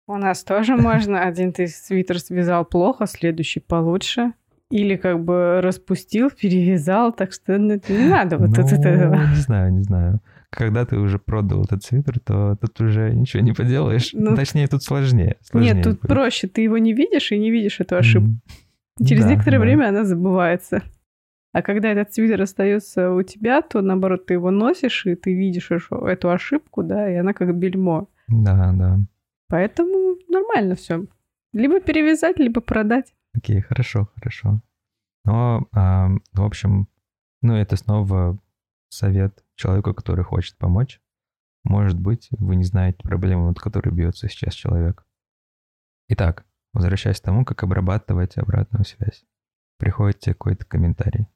У 0.08 0.18
нас 0.18 0.44
тоже 0.44 0.76
можно. 0.76 1.24
Один 1.24 1.52
ты 1.52 1.68
свитер 1.68 2.20
связал 2.20 2.65
плохо, 2.65 3.08
следующий 3.08 3.60
получше. 3.60 4.34
Или 4.72 4.96
как 4.96 5.24
бы 5.24 5.62
распустил, 5.62 6.30
перевязал, 6.32 7.13
так 7.13 7.32
что 7.32 7.58
ну, 7.58 7.80
не 7.88 8.08
надо 8.10 8.38
вот 8.38 8.50
ну, 8.50 8.63
это. 8.63 9.30
Не 9.30 9.36
знаю, 9.36 9.72
не 9.74 9.84
знаю. 9.84 10.22
Когда 10.50 10.86
ты 10.86 10.98
уже 10.98 11.20
продал 11.20 11.65
этот 11.65 11.84
свитер, 11.84 12.20
то 12.20 12.56
тут 12.60 12.82
уже 12.82 13.13
ничего 13.13 13.44
не 13.44 13.54
поделаешь. 13.54 14.12
Ну, 14.13 14.36
Точнее, 14.36 14.68
тут 14.68 14.84
сложнее. 14.84 15.38
сложнее 15.41 15.74
нет, 15.74 15.84
тут 15.84 16.00
будет. 16.00 16.10
проще. 16.10 16.48
Ты 16.48 16.62
его 16.62 16.78
не 16.78 16.94
видишь 16.94 17.32
и 17.32 17.38
не 17.38 17.52
видишь 17.52 17.80
эту 17.80 17.98
ошибку. 17.98 18.39
Mm. 19.00 19.06
Через 19.06 19.24
да, 19.26 19.32
некоторое 19.32 19.58
да. 19.58 19.63
время 19.63 19.89
она 19.89 20.04
забывается. 20.04 20.82
А 21.52 21.62
когда 21.62 21.89
этот 21.89 22.13
свитер 22.13 22.41
остается 22.41 23.12
у 23.12 23.22
тебя, 23.22 23.62
то 23.62 23.82
наоборот 23.82 24.26
ты 24.26 24.34
его 24.34 24.52
носишь, 24.52 25.06
и 25.06 25.15
ты 25.15 25.34
видишь 25.34 25.70
эту 25.72 26.30
ошибку, 26.30 26.84
да, 26.84 27.10
и 27.10 27.15
она 27.15 27.34
как 27.34 27.56
бельмо. 27.56 28.08
Да, 28.28 28.74
да. 28.76 29.00
Поэтому 29.47 30.17
нормально 30.27 30.75
все. 30.75 31.05
Либо 31.53 31.79
перевязать, 31.79 32.38
либо 32.38 32.62
продать. 32.62 33.13
Окей, 33.34 33.62
хорошо, 33.62 34.10
хорошо. 34.15 34.62
Но, 35.23 35.67
а, 35.71 36.10
в 36.34 36.41
общем, 36.41 36.88
ну, 37.41 37.55
это 37.55 37.75
снова 37.75 38.38
совет 38.89 39.43
человеку, 39.55 39.93
который 39.93 40.23
хочет 40.23 40.58
помочь. 40.58 40.99
Может 41.63 41.99
быть, 41.99 42.27
вы 42.31 42.55
не 42.55 42.63
знаете 42.63 42.99
проблему, 43.01 43.47
над 43.47 43.60
которой 43.60 43.89
бьется 43.89 44.29
сейчас 44.29 44.53
человек. 44.53 45.05
Итак, 46.10 46.45
возвращаясь 46.73 47.19
к 47.19 47.23
тому, 47.23 47.43
как 47.45 47.63
обрабатывать 47.63 48.38
обратную 48.38 48.86
связь. 48.86 49.25
Приходит 49.77 50.19
тебе 50.19 50.34
какой-то 50.34 50.65
комментарий. 50.65 51.27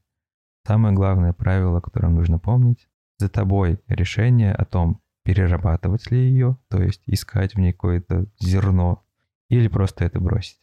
Самое 0.65 0.93
главное 0.93 1.33
правило, 1.33 1.81
которое 1.81 2.09
нужно 2.09 2.37
помнить, 2.37 2.87
за 3.17 3.29
тобой 3.29 3.81
решение 3.87 4.53
о 4.53 4.65
том, 4.65 5.01
перерабатывать 5.29 6.09
ли 6.09 6.17
ее, 6.17 6.57
то 6.69 6.81
есть 6.81 7.03
искать 7.05 7.53
в 7.53 7.59
ней 7.59 7.71
какое-то 7.71 8.25
зерно, 8.39 9.03
или 9.47 9.67
просто 9.67 10.03
это 10.03 10.19
бросить. 10.19 10.59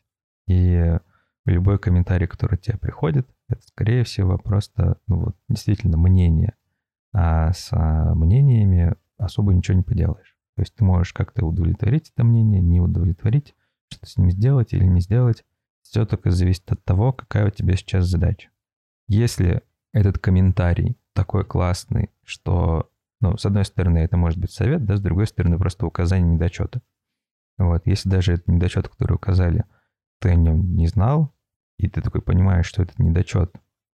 И 0.48 0.98
любой 1.44 1.78
комментарий, 1.78 2.26
который 2.26 2.58
тебе 2.58 2.76
приходит, 2.76 3.28
это, 3.48 3.62
скорее 3.62 4.02
всего, 4.02 4.38
просто, 4.38 4.98
ну 5.06 5.26
вот, 5.26 5.36
действительно, 5.48 5.96
мнение. 5.96 6.54
А 7.12 7.52
с 7.52 7.70
мнениями 8.16 8.96
особо 9.18 9.54
ничего 9.54 9.76
не 9.76 9.84
поделаешь. 9.84 10.36
То 10.56 10.62
есть 10.62 10.74
ты 10.74 10.84
можешь 10.84 11.12
как-то 11.12 11.46
удовлетворить 11.46 12.10
это 12.12 12.24
мнение, 12.24 12.60
не 12.60 12.80
удовлетворить, 12.80 13.54
что 13.92 14.04
с 14.04 14.16
ним 14.16 14.32
сделать 14.32 14.72
или 14.72 14.84
не 14.84 15.00
сделать. 15.00 15.44
Все 15.82 16.04
только 16.06 16.32
зависит 16.32 16.72
от 16.72 16.82
того, 16.82 17.12
какая 17.12 17.46
у 17.46 17.50
тебя 17.50 17.76
сейчас 17.76 18.06
задача. 18.06 18.50
Если 19.06 19.62
этот 19.92 20.18
комментарий 20.18 20.98
такой 21.12 21.44
классный, 21.44 22.10
что, 22.24 22.90
ну, 23.20 23.36
с 23.36 23.46
одной 23.46 23.64
стороны, 23.64 23.98
это 23.98 24.16
может 24.16 24.38
быть 24.38 24.52
совет, 24.52 24.84
да, 24.84 24.96
с 24.96 25.00
другой 25.00 25.26
стороны, 25.26 25.58
просто 25.58 25.86
указание 25.86 26.34
недочета. 26.34 26.82
Вот, 27.58 27.86
если 27.86 28.08
даже 28.08 28.34
этот 28.34 28.48
недочет, 28.48 28.88
который 28.88 29.14
указали, 29.14 29.64
ты 30.20 30.30
о 30.30 30.34
нем 30.34 30.76
не 30.76 30.86
знал, 30.86 31.34
и 31.78 31.88
ты 31.88 32.02
такой 32.02 32.22
понимаешь, 32.22 32.66
что 32.66 32.82
этот 32.82 32.98
недочет, 32.98 33.54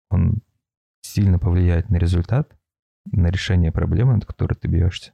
он 0.08 0.42
сильно 1.02 1.38
повлияет 1.38 1.90
на 1.90 1.96
результат, 1.96 2.56
на 3.06 3.28
решение 3.28 3.72
проблемы, 3.72 4.14
над 4.14 4.26
которой 4.26 4.54
ты 4.54 4.68
бьешься, 4.68 5.12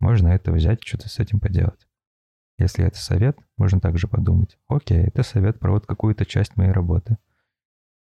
можно 0.00 0.28
это 0.28 0.52
взять 0.52 0.82
и 0.82 0.86
что-то 0.86 1.08
с 1.08 1.18
этим 1.18 1.40
поделать. 1.40 1.86
Если 2.58 2.84
это 2.84 2.98
совет, 2.98 3.38
можно 3.56 3.80
также 3.80 4.06
подумать, 4.06 4.58
окей, 4.68 4.98
это 4.98 5.22
совет 5.22 5.58
про 5.58 5.72
вот 5.72 5.86
какую-то 5.86 6.26
часть 6.26 6.56
моей 6.56 6.72
работы. 6.72 7.16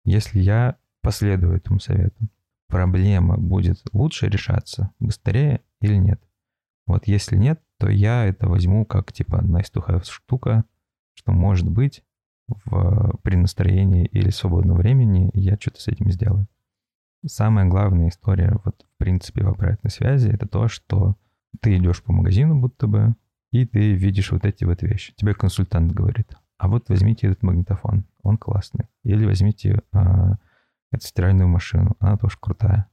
Если 0.05 0.38
я 0.38 0.77
последую 1.01 1.57
этому 1.57 1.81
совету, 1.81 2.29
проблема 2.75 3.37
будет 3.37 3.79
лучше 3.93 4.27
решаться, 4.27 4.91
быстрее 4.99 5.61
или 5.81 5.95
нет? 5.95 6.21
Вот 6.89 7.07
если 7.07 7.37
нет, 7.37 7.63
то 7.79 7.89
я 7.89 8.25
это 8.25 8.49
возьму 8.49 8.85
как 8.85 9.13
типа 9.13 9.37
nice 9.37 9.71
to 9.73 9.81
have 9.87 10.03
штука, 10.11 10.65
что 11.15 11.31
может 11.31 11.71
быть 11.71 12.03
в, 12.49 13.17
при 13.23 13.37
настроении 13.37 14.07
или 14.07 14.29
свободном 14.31 14.77
времени 14.77 15.31
я 15.35 15.57
что-то 15.57 15.81
с 15.83 15.87
этим 15.87 16.11
сделаю. 16.11 16.49
Самая 17.25 17.67
главная 17.67 18.09
история 18.09 18.59
вот 18.65 18.83
в 18.83 18.99
принципе 18.99 19.45
в 19.45 19.51
обратной 19.51 19.93
связи 19.93 20.29
это 20.29 20.49
то, 20.49 20.67
что 20.67 21.15
ты 21.61 21.77
идешь 21.77 22.03
по 22.03 22.13
магазину 22.13 22.59
будто 22.59 22.89
бы, 22.89 23.15
и 23.53 23.65
ты 23.67 23.93
видишь 23.93 24.33
вот 24.33 24.45
эти 24.45 24.65
вот 24.65 24.83
вещи. 24.83 25.15
Тебе 25.15 25.33
консультант 25.33 25.93
говорит, 25.93 26.35
а 26.59 26.67
вот 26.67 26.89
возьмите 26.89 27.29
этот 27.29 27.45
магнитофон, 27.45 28.05
он 28.25 28.37
классный. 28.37 28.89
Или 29.05 29.27
возьмите 29.27 29.81
а, 29.93 30.39
эту 30.94 31.07
стиральную 31.07 31.48
машину, 31.48 31.96
она 32.00 32.16
тоже 32.16 32.37
крутая. 32.40 32.88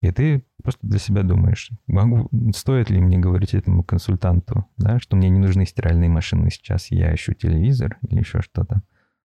И 0.00 0.10
ты 0.10 0.44
просто 0.62 0.84
для 0.86 0.98
себя 0.98 1.22
думаешь, 1.22 1.70
могу, 1.86 2.28
стоит 2.54 2.90
ли 2.90 3.00
мне 3.00 3.18
говорить 3.18 3.54
этому 3.54 3.84
консультанту, 3.84 4.66
да, 4.76 4.98
что 4.98 5.16
мне 5.16 5.30
не 5.30 5.38
нужны 5.38 5.64
стиральные 5.64 6.10
машины 6.10 6.50
сейчас, 6.50 6.90
я 6.90 7.14
ищу 7.14 7.34
телевизор 7.34 7.98
или 8.08 8.18
еще 8.18 8.42
что-то. 8.42 8.82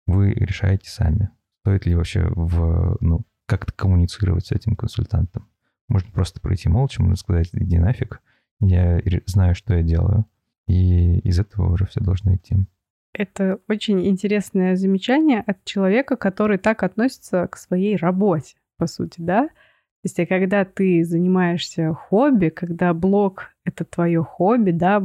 Вы 0.05 0.31
решаете 0.33 0.89
сами. 0.89 1.29
Стоит 1.61 1.85
ли 1.85 1.95
вообще 1.95 2.27
в, 2.35 2.97
ну, 2.99 3.25
как-то 3.45 3.71
коммуницировать 3.73 4.47
с 4.47 4.51
этим 4.51 4.75
консультантом. 4.75 5.47
Можно 5.87 6.11
просто 6.11 6.41
пройти 6.41 6.67
молча, 6.67 7.01
можно 7.01 7.15
сказать, 7.15 7.49
иди 7.53 7.77
нафиг, 7.77 8.21
я 8.59 9.01
знаю, 9.27 9.55
что 9.55 9.75
я 9.75 9.83
делаю. 9.83 10.25
И 10.67 11.19
из 11.19 11.39
этого 11.39 11.71
уже 11.71 11.85
все 11.85 12.01
должно 12.01 12.35
идти. 12.35 12.57
Это 13.17 13.62
очень 13.69 14.06
интересное 14.06 14.75
замечание 14.75 15.41
от 15.47 15.63
человека, 15.63 16.17
который 16.17 16.58
так 16.58 16.84
относится 16.84 17.47
к 17.47 17.56
своей 17.56 17.95
работе, 17.95 18.58
по 18.78 18.88
сути, 18.88 19.21
да? 19.21 19.47
То 19.47 19.51
есть, 20.04 20.28
когда 20.28 20.65
ты 20.65 21.04
занимаешься 21.06 21.93
хобби, 21.93 22.49
когда 22.49 22.93
блог— 22.93 23.56
это 23.63 23.86
твое 23.86 24.21
хобби, 24.21 24.71
да, 24.71 25.01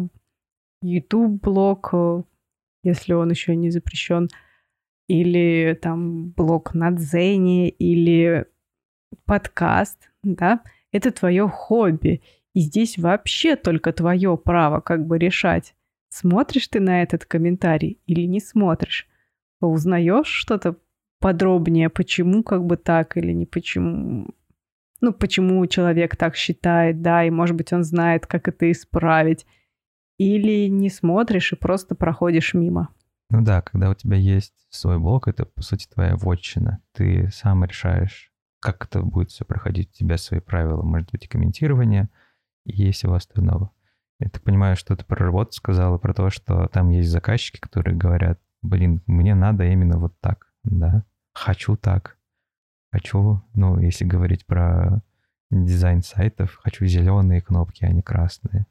YouTube-блог, 0.82 1.90
э, 1.92 2.22
если 2.82 3.12
он 3.12 3.30
еще 3.30 3.54
не 3.54 3.70
запрещен, 3.70 4.28
или 5.08 5.78
там 5.80 6.30
блог 6.30 6.74
на 6.74 6.90
Дзене, 6.90 7.68
или 7.68 8.46
подкаст, 9.24 10.10
да, 10.24 10.62
это 10.90 11.12
твое 11.12 11.48
хобби. 11.48 12.22
И 12.54 12.60
здесь 12.60 12.98
вообще 12.98 13.54
только 13.54 13.92
твое 13.92 14.36
право 14.36 14.80
как 14.80 15.06
бы 15.06 15.16
решать, 15.16 15.76
смотришь 16.10 16.68
ты 16.68 16.80
на 16.80 17.02
этот 17.02 17.24
комментарий 17.24 18.00
или 18.06 18.26
не 18.26 18.40
смотришь. 18.40 19.08
Узнаешь 19.60 20.26
что-то 20.26 20.76
подробнее, 21.20 21.88
почему 21.88 22.42
как 22.42 22.64
бы 22.64 22.76
так 22.76 23.16
или 23.16 23.32
не 23.32 23.46
почему. 23.46 24.28
Ну, 25.00 25.12
почему 25.14 25.66
человек 25.66 26.16
так 26.16 26.36
считает, 26.36 27.00
да, 27.00 27.24
и 27.24 27.30
может 27.30 27.56
быть 27.56 27.72
он 27.72 27.84
знает, 27.84 28.26
как 28.26 28.48
это 28.48 28.70
исправить. 28.70 29.46
Или 30.18 30.68
не 30.68 30.90
смотришь 30.90 31.52
и 31.52 31.56
просто 31.56 31.94
проходишь 31.94 32.52
мимо. 32.52 32.90
Ну 33.30 33.42
да, 33.42 33.62
когда 33.62 33.88
у 33.90 33.94
тебя 33.94 34.16
есть 34.16 34.66
свой 34.68 34.98
блог, 34.98 35.28
это, 35.28 35.46
по 35.46 35.62
сути, 35.62 35.88
твоя 35.88 36.16
вотчина. 36.16 36.82
Ты 36.92 37.30
сам 37.32 37.64
решаешь, 37.64 38.32
как 38.60 38.84
это 38.84 39.02
будет 39.02 39.30
все 39.30 39.44
проходить. 39.44 39.90
У 39.90 39.98
тебя 39.98 40.18
свои 40.18 40.40
правила, 40.40 40.82
может 40.82 41.10
быть, 41.10 41.24
и 41.24 41.28
комментирование, 41.28 42.10
и 42.64 42.90
всего 42.90 43.14
остального. 43.14 43.70
Я 44.20 44.28
так 44.28 44.42
понимаю, 44.42 44.76
что 44.76 44.94
ты 44.94 45.04
про 45.04 45.24
работу 45.24 45.52
сказала, 45.52 45.96
про 45.96 46.12
то, 46.12 46.30
что 46.30 46.68
там 46.68 46.90
есть 46.90 47.10
заказчики, 47.10 47.58
которые 47.58 47.96
говорят, 47.96 48.38
блин, 48.62 49.02
мне 49.06 49.34
надо 49.34 49.64
именно 49.64 49.98
вот 49.98 50.18
так, 50.20 50.52
да, 50.62 51.04
хочу 51.32 51.76
так. 51.76 52.18
Хочу, 52.92 53.42
ну, 53.54 53.78
если 53.78 54.04
говорить 54.04 54.44
про 54.46 55.02
дизайн 55.50 56.02
сайтов, 56.02 56.58
хочу 56.62 56.84
зеленые 56.86 57.40
кнопки, 57.40 57.84
а 57.84 57.88
не 57.90 58.02
красные. 58.02 58.66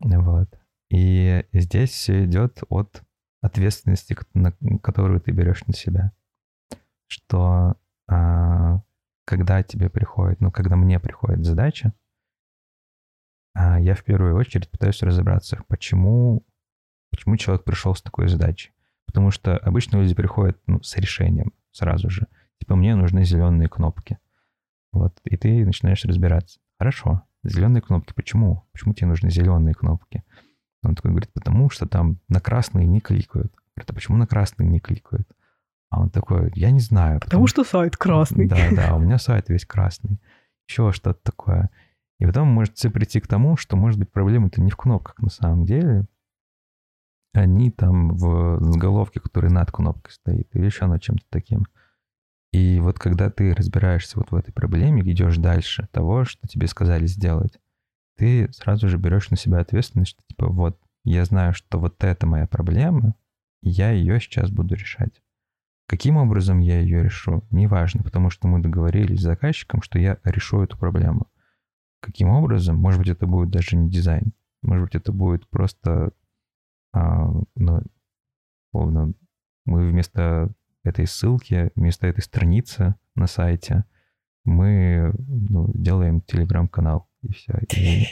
Вот. 0.00 0.48
И 0.90 1.44
здесь 1.52 1.90
все 1.90 2.24
идет 2.24 2.62
от 2.68 3.02
ответственности, 3.42 4.16
которую 4.82 5.20
ты 5.20 5.32
берешь 5.32 5.66
на 5.66 5.74
себя. 5.74 6.12
Что 7.06 7.76
а, 8.08 8.80
когда 9.26 9.62
тебе 9.62 9.90
приходит, 9.90 10.40
ну, 10.40 10.50
когда 10.50 10.76
мне 10.76 10.98
приходит 11.00 11.44
задача, 11.44 11.92
я 13.54 13.94
в 13.94 14.02
первую 14.04 14.36
очередь 14.36 14.70
пытаюсь 14.70 15.02
разобраться, 15.02 15.58
почему, 15.68 16.44
почему 17.10 17.36
человек 17.36 17.64
пришел 17.64 17.94
с 17.94 18.02
такой 18.02 18.28
задачей. 18.28 18.72
Потому 19.06 19.30
что 19.30 19.56
обычно 19.58 19.98
люди 19.98 20.14
приходят 20.14 20.58
ну, 20.66 20.82
с 20.82 20.96
решением, 20.96 21.52
сразу 21.70 22.10
же. 22.10 22.26
Типа, 22.58 22.74
мне 22.74 22.94
нужны 22.96 23.24
зеленые 23.24 23.68
кнопки. 23.68 24.18
Вот, 24.92 25.20
и 25.24 25.36
ты 25.36 25.64
начинаешь 25.64 26.04
разбираться. 26.04 26.58
Хорошо, 26.78 27.22
зеленые 27.44 27.82
кнопки, 27.82 28.12
почему? 28.12 28.66
Почему 28.72 28.94
тебе 28.94 29.08
нужны 29.08 29.30
зеленые 29.30 29.74
кнопки? 29.74 30.24
Он 30.82 30.94
такой 30.94 31.12
говорит, 31.12 31.32
потому 31.32 31.70
что 31.70 31.86
там 31.86 32.18
на 32.28 32.40
красные 32.40 32.86
не 32.86 33.00
кликают. 33.00 33.52
Говорит, 33.74 33.90
а 33.90 33.94
почему 33.94 34.16
на 34.16 34.26
красные 34.26 34.68
не 34.68 34.80
кликают? 34.80 35.28
А 35.90 36.00
он 36.00 36.10
такой, 36.10 36.50
я 36.54 36.70
не 36.70 36.80
знаю. 36.80 37.20
Потому, 37.20 37.28
потому 37.28 37.46
что 37.46 37.64
сайт 37.64 37.96
красный. 37.96 38.48
Да, 38.48 38.68
да, 38.72 38.96
у 38.96 38.98
меня 38.98 39.18
сайт 39.18 39.48
весь 39.48 39.64
красный. 39.64 40.20
Еще 40.68 40.92
что-то 40.92 41.20
такое. 41.22 41.70
И 42.18 42.26
потом 42.26 42.48
можете 42.48 42.90
прийти 42.90 43.20
к 43.20 43.26
тому, 43.26 43.56
что, 43.56 43.76
может 43.76 43.98
быть, 43.98 44.12
проблема-то 44.12 44.60
не 44.60 44.70
в 44.70 44.76
кнопках 44.76 45.18
на 45.18 45.30
самом 45.30 45.64
деле. 45.64 46.06
Они 47.32 47.70
там 47.70 48.14
в 48.14 48.62
заголовке, 48.62 49.20
который 49.20 49.50
над 49.50 49.72
кнопкой 49.72 50.12
стоит, 50.12 50.48
или 50.54 50.66
еще 50.66 50.86
над 50.86 51.02
чем-то 51.02 51.24
таким. 51.30 51.66
И 52.52 52.78
вот 52.78 53.00
когда 53.00 53.30
ты 53.30 53.52
разбираешься 53.52 54.16
вот 54.16 54.30
в 54.30 54.36
этой 54.36 54.52
проблеме, 54.52 55.02
идешь 55.02 55.38
дальше 55.38 55.88
того, 55.90 56.24
что 56.24 56.46
тебе 56.46 56.68
сказали 56.68 57.06
сделать, 57.06 57.58
ты 58.16 58.52
сразу 58.52 58.88
же 58.88 58.96
берешь 58.96 59.30
на 59.30 59.36
себя 59.36 59.58
ответственность, 59.58 60.12
что 60.12 60.22
типа 60.28 60.46
вот 60.46 60.78
я 61.04 61.24
знаю, 61.24 61.52
что 61.52 61.80
вот 61.80 62.02
это 62.04 62.26
моя 62.26 62.46
проблема, 62.46 63.16
и 63.60 63.70
я 63.70 63.90
ее 63.90 64.20
сейчас 64.20 64.50
буду 64.50 64.76
решать. 64.76 65.20
Каким 65.86 66.16
образом 66.16 66.60
я 66.60 66.80
ее 66.80 67.02
решу, 67.02 67.42
неважно, 67.50 68.02
потому 68.02 68.30
что 68.30 68.48
мы 68.48 68.60
договорились 68.60 69.20
с 69.20 69.24
заказчиком, 69.24 69.82
что 69.82 69.98
я 69.98 70.18
решу 70.24 70.62
эту 70.62 70.78
проблему. 70.78 71.26
Каким 72.04 72.28
образом? 72.28 72.76
Может 72.76 73.00
быть, 73.00 73.08
это 73.08 73.26
будет 73.26 73.48
даже 73.48 73.76
не 73.76 73.88
дизайн. 73.88 74.34
Может 74.60 74.84
быть, 74.84 74.94
это 74.94 75.10
будет 75.10 75.48
просто, 75.48 76.12
а, 76.92 77.30
ну, 77.56 77.80
словно 78.70 79.14
мы 79.64 79.88
вместо 79.88 80.52
этой 80.82 81.06
ссылки, 81.06 81.70
вместо 81.74 82.06
этой 82.06 82.20
страницы 82.20 82.94
на 83.14 83.26
сайте, 83.26 83.86
мы 84.44 85.14
ну, 85.16 85.70
делаем 85.72 86.20
телеграм-канал 86.20 87.08
и 87.22 87.32
все. 87.32 87.58
И, 87.74 88.04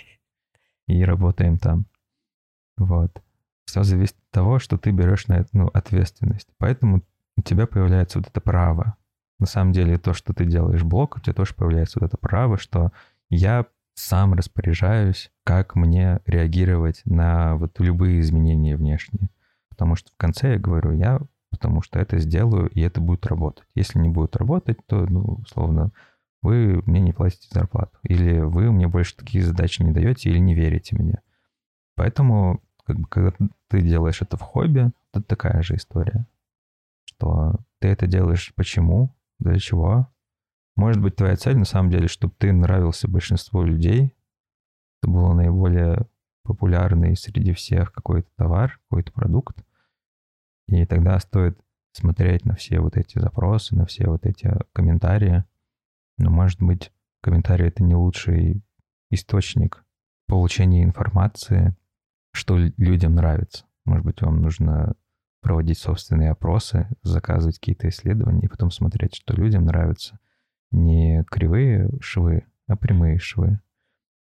и 0.87 1.05
работаем 1.05 1.59
там. 1.59 1.85
Вот. 2.79 3.23
Все 3.67 3.83
зависит 3.83 4.17
от 4.17 4.31
того, 4.31 4.59
что 4.59 4.79
ты 4.79 4.91
берешь 4.91 5.27
на 5.27 5.35
это 5.35 5.51
ну, 5.53 5.67
ответственность. 5.69 6.49
Поэтому 6.57 7.03
у 7.37 7.43
тебя 7.43 7.67
появляется 7.67 8.21
вот 8.21 8.29
это 8.29 8.41
право. 8.41 8.97
На 9.39 9.45
самом 9.45 9.73
деле 9.73 9.99
то, 9.99 10.15
что 10.15 10.33
ты 10.33 10.47
делаешь 10.47 10.83
блок, 10.83 11.19
у 11.19 11.21
тебя 11.21 11.35
тоже 11.35 11.55
появляется 11.55 12.01
вот 12.01 12.07
это 12.07 12.17
право, 12.17 12.57
что 12.57 12.91
я 13.29 13.67
сам 13.95 14.35
распоряжаюсь, 14.35 15.31
как 15.45 15.77
мне 15.77 16.21
реагировать 16.27 17.03
на 17.05 17.57
вот 17.57 17.79
любые 17.81 18.21
изменения 18.21 18.77
внешние. 18.77 19.31
Потому 19.69 19.97
что 19.97 20.11
в 20.13 20.17
конце 20.17 20.53
я 20.53 20.59
говорю, 20.59 20.93
я 20.93 21.21
потому 21.51 21.83
что 21.83 21.99
это 22.01 22.19
сделаю, 22.19 22.69
и 22.71 22.81
это 22.81 23.01
будет 23.01 23.27
работать. 23.27 23.67
Если 23.75 23.99
не 23.99 24.09
будет 24.09 24.37
работать, 24.37 24.79
то, 24.87 25.07
ну, 25.07 25.41
условно, 25.45 25.93
вы 26.41 26.83
мне 26.87 27.01
не 27.01 27.13
платите 27.13 27.47
зарплату. 27.53 27.97
Или 28.03 28.41
вы 28.41 28.73
мне 28.73 28.89
больше 28.89 29.17
такие 29.17 29.45
задачи 29.45 29.83
не 29.83 29.93
даете, 29.93 30.31
или 30.31 30.39
не 30.39 30.55
верите 30.55 30.97
мне. 30.97 31.21
Поэтому, 31.95 32.63
как 32.85 32.99
бы, 32.99 33.07
когда 33.07 33.33
ты 33.69 33.81
делаешь 33.81 34.23
это 34.23 34.37
в 34.37 34.41
хобби, 34.41 34.91
это 35.13 35.23
такая 35.23 35.63
же 35.63 35.77
история. 35.77 36.27
Что 37.05 37.57
ты 37.79 37.89
это 37.89 38.07
делаешь 38.07 38.53
почему, 38.57 39.15
для 39.39 39.59
чего. 39.59 40.09
Может 40.77 41.03
быть, 41.03 41.17
твоя 41.17 41.37
цель 41.37 41.57
на 41.57 41.65
самом 41.65 41.91
деле, 41.91 42.09
чтобы 42.09 42.35
ты 42.39 42.53
нравился 42.53 43.09
большинству 43.09 43.63
людей, 43.63 44.15
это 45.03 45.11
было 45.11 45.35
наиболее 45.35 46.07
популярный 46.45 47.17
среди 47.17 47.53
всех 47.53 47.93
какой-то 47.93 48.29
товар, 48.37 48.81
какой-то 48.89 49.13
продукт, 49.13 49.63
и 50.69 50.87
тогда 50.87 51.19
стоит 51.19 51.59
смотреть 51.93 52.45
на 52.45 52.55
все 52.55 52.81
вот 52.81 52.97
эти 52.97 53.19
запросы, 53.19 53.77
на 53.77 53.87
все 53.87 54.09
вот 54.09 54.25
эти 54.27 54.51
комментарии. 54.73 55.45
Но, 56.19 56.31
может 56.31 56.63
быть, 56.63 56.93
комментарии— 57.21 57.67
это 57.69 57.83
не 57.83 57.95
лучший 57.95 58.63
источник 59.11 59.85
получения 60.27 60.83
информации, 60.83 61.77
что 62.33 62.57
людям 62.57 63.15
нравится. 63.15 63.67
Может 63.85 64.07
быть, 64.07 64.23
вам 64.23 64.41
нужно 64.41 64.95
проводить 65.43 65.79
собственные 65.79 66.31
опросы, 66.31 66.89
заказывать 67.03 67.59
какие-то 67.59 67.89
исследования 67.89 68.47
и 68.47 68.49
потом 68.49 68.71
смотреть, 68.71 69.17
что 69.17 69.35
людям 69.35 69.65
нравится. 69.65 70.19
Не 70.73 71.25
кривые 71.31 71.91
швы, 72.01 72.47
а 72.67 72.77
прямые 72.77 73.19
швы. 73.19 73.61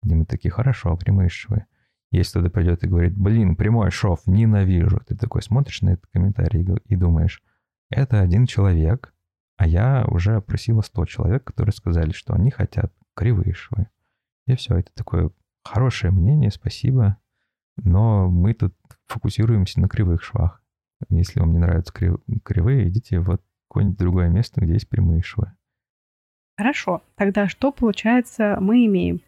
И 0.04 0.14
мы 0.14 0.24
такие, 0.24 0.50
хорошо, 0.50 0.96
прямые 0.96 1.28
швы. 1.28 1.66
Если 2.12 2.38
кто-то 2.38 2.50
придет 2.50 2.84
и 2.84 2.88
говорит, 2.88 3.16
блин, 3.16 3.56
прямой 3.56 3.90
шов, 3.90 4.20
ненавижу, 4.26 5.00
ты 5.06 5.16
такой 5.16 5.42
смотришь 5.42 5.82
на 5.82 5.90
этот 5.90 6.06
комментарий 6.12 6.64
и 6.84 6.96
думаешь, 6.96 7.42
это 7.90 8.20
один 8.20 8.46
человек, 8.46 9.12
а 9.56 9.66
я 9.66 10.06
уже 10.08 10.36
опросила 10.36 10.82
100 10.82 11.04
человек, 11.06 11.44
которые 11.44 11.72
сказали, 11.72 12.12
что 12.12 12.34
они 12.34 12.50
хотят 12.50 12.92
кривые 13.14 13.52
швы. 13.52 13.88
И 14.46 14.54
все, 14.54 14.78
это 14.78 14.92
такое 14.94 15.30
хорошее 15.64 16.12
мнение, 16.12 16.50
спасибо, 16.50 17.18
но 17.76 18.30
мы 18.30 18.54
тут 18.54 18.74
фокусируемся 19.06 19.80
на 19.80 19.88
кривых 19.88 20.22
швах. 20.22 20.62
Если 21.10 21.40
вам 21.40 21.52
не 21.52 21.58
нравятся 21.58 21.92
крив... 21.92 22.18
кривые, 22.44 22.88
идите 22.88 23.20
в 23.20 23.38
какое-нибудь 23.68 23.98
другое 23.98 24.28
место, 24.28 24.60
где 24.60 24.74
есть 24.74 24.88
прямые 24.88 25.22
швы. 25.22 25.52
Хорошо. 26.56 27.02
Тогда 27.16 27.48
что, 27.48 27.72
получается, 27.72 28.56
мы 28.60 28.86
имеем? 28.86 29.20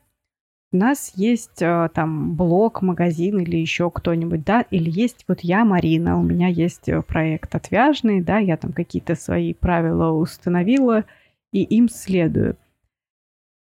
у 0.70 0.76
нас 0.76 1.12
есть 1.14 1.62
э, 1.62 1.88
там 1.94 2.34
блог, 2.36 2.82
магазин 2.82 3.38
или 3.38 3.56
еще 3.56 3.90
кто-нибудь, 3.90 4.44
да, 4.44 4.62
или 4.70 4.90
есть 4.90 5.24
вот 5.26 5.40
я, 5.40 5.64
Марина, 5.64 6.18
у 6.18 6.22
меня 6.22 6.48
есть 6.48 6.88
э, 6.88 7.00
проект 7.00 7.54
отвяжный, 7.54 8.20
да, 8.20 8.38
я 8.38 8.56
там 8.56 8.72
какие-то 8.72 9.14
свои 9.14 9.54
правила 9.54 10.12
установила 10.12 11.04
и 11.52 11.62
им 11.62 11.88
следую. 11.88 12.56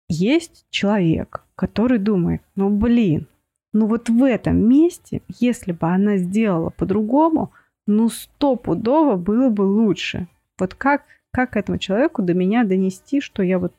Есть 0.08 0.66
человек, 0.70 1.44
который 1.56 2.00
думает, 2.00 2.42
ну 2.56 2.70
блин, 2.70 3.28
ну 3.74 3.88
вот 3.88 4.08
в 4.08 4.24
этом 4.24 4.58
месте, 4.58 5.22
если 5.40 5.74
бы 5.74 5.88
она 5.88 6.18
сделала 6.18 6.70
по-другому, 6.70 7.52
ну 7.86 8.08
стопудово 8.08 9.18
было 9.18 9.50
бы 9.50 9.64
лучше. 9.64 10.28
Вот 10.58 10.74
как, 10.74 11.04
как 11.34 11.58
этому 11.58 11.80
человеку 11.80 12.22
до 12.22 12.34
меня 12.34 12.64
донести, 12.64 13.20
что 13.20 13.44
я 13.44 13.60
вот, 13.60 13.74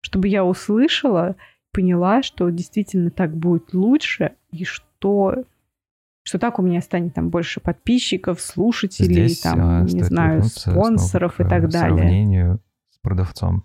чтобы 0.00 0.28
я 0.28 0.44
услышала 0.44 1.36
поняла, 1.72 2.22
что 2.22 2.48
действительно 2.48 3.10
так 3.10 3.36
будет 3.36 3.74
лучше, 3.74 4.32
и 4.50 4.64
что 4.64 5.44
что 6.22 6.38
так 6.38 6.58
у 6.58 6.62
меня 6.62 6.80
станет 6.80 7.14
там 7.14 7.28
больше 7.28 7.60
подписчиков, 7.60 8.40
слушателей, 8.40 9.28
Здесь, 9.28 9.40
там, 9.40 9.60
а, 9.60 9.82
не 9.82 10.02
знаю, 10.02 10.42
спонсоров 10.42 11.38
и 11.38 11.44
так 11.44 11.68
далее. 11.68 11.98
Сравнению 11.98 12.60
с 12.90 12.98
продавцом. 12.98 13.64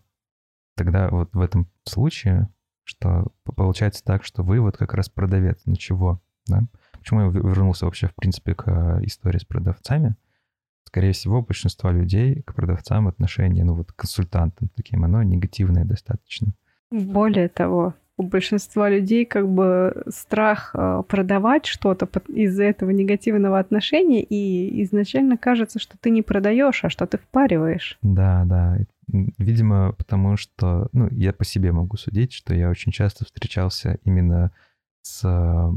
Тогда 0.75 1.09
вот 1.09 1.33
в 1.33 1.39
этом 1.39 1.71
случае, 1.85 2.49
что 2.83 3.31
получается 3.43 4.03
так, 4.03 4.23
что 4.25 4.43
вы 4.43 4.59
вот 4.59 4.77
как 4.77 4.93
раз 4.93 5.09
продавец. 5.09 5.61
Ну 5.65 5.75
чего? 5.75 6.21
Да? 6.45 6.63
Почему 6.99 7.21
я 7.21 7.27
вернулся 7.29 7.85
вообще, 7.85 8.07
в 8.07 8.15
принципе, 8.15 8.53
к 8.53 8.67
а, 8.67 8.99
истории 9.03 9.39
с 9.39 9.45
продавцами? 9.45 10.15
Скорее 10.91 11.13
всего, 11.13 11.41
большинства 11.41 11.89
людей 11.93 12.41
к 12.41 12.53
продавцам 12.53 13.07
отношение, 13.07 13.63
ну 13.63 13.75
вот 13.75 13.93
к 13.93 13.95
консультантам 13.95 14.67
таким, 14.75 15.05
оно 15.05 15.23
негативное 15.23 15.85
достаточно. 15.85 16.53
Более 16.91 17.47
того, 17.47 17.93
у 18.17 18.23
большинства 18.23 18.89
людей 18.89 19.23
как 19.23 19.47
бы 19.47 20.03
страх 20.09 20.71
э, 20.73 21.03
продавать 21.07 21.65
что-то 21.65 22.09
из-за 22.27 22.65
этого 22.65 22.89
негативного 22.89 23.57
отношения, 23.57 24.21
и 24.21 24.83
изначально 24.83 25.37
кажется, 25.37 25.79
что 25.79 25.97
ты 25.97 26.09
не 26.09 26.23
продаешь, 26.23 26.83
а 26.83 26.89
что 26.89 27.07
ты 27.07 27.17
впариваешь. 27.17 27.97
Да, 28.01 28.43
да. 28.45 28.77
Видимо, 29.07 29.93
потому 29.93 30.35
что, 30.35 30.89
ну, 30.91 31.07
я 31.09 31.31
по 31.31 31.45
себе 31.45 31.71
могу 31.71 31.95
судить, 31.95 32.33
что 32.33 32.53
я 32.53 32.69
очень 32.69 32.91
часто 32.91 33.23
встречался 33.23 33.97
именно 34.03 34.51
с 35.03 35.71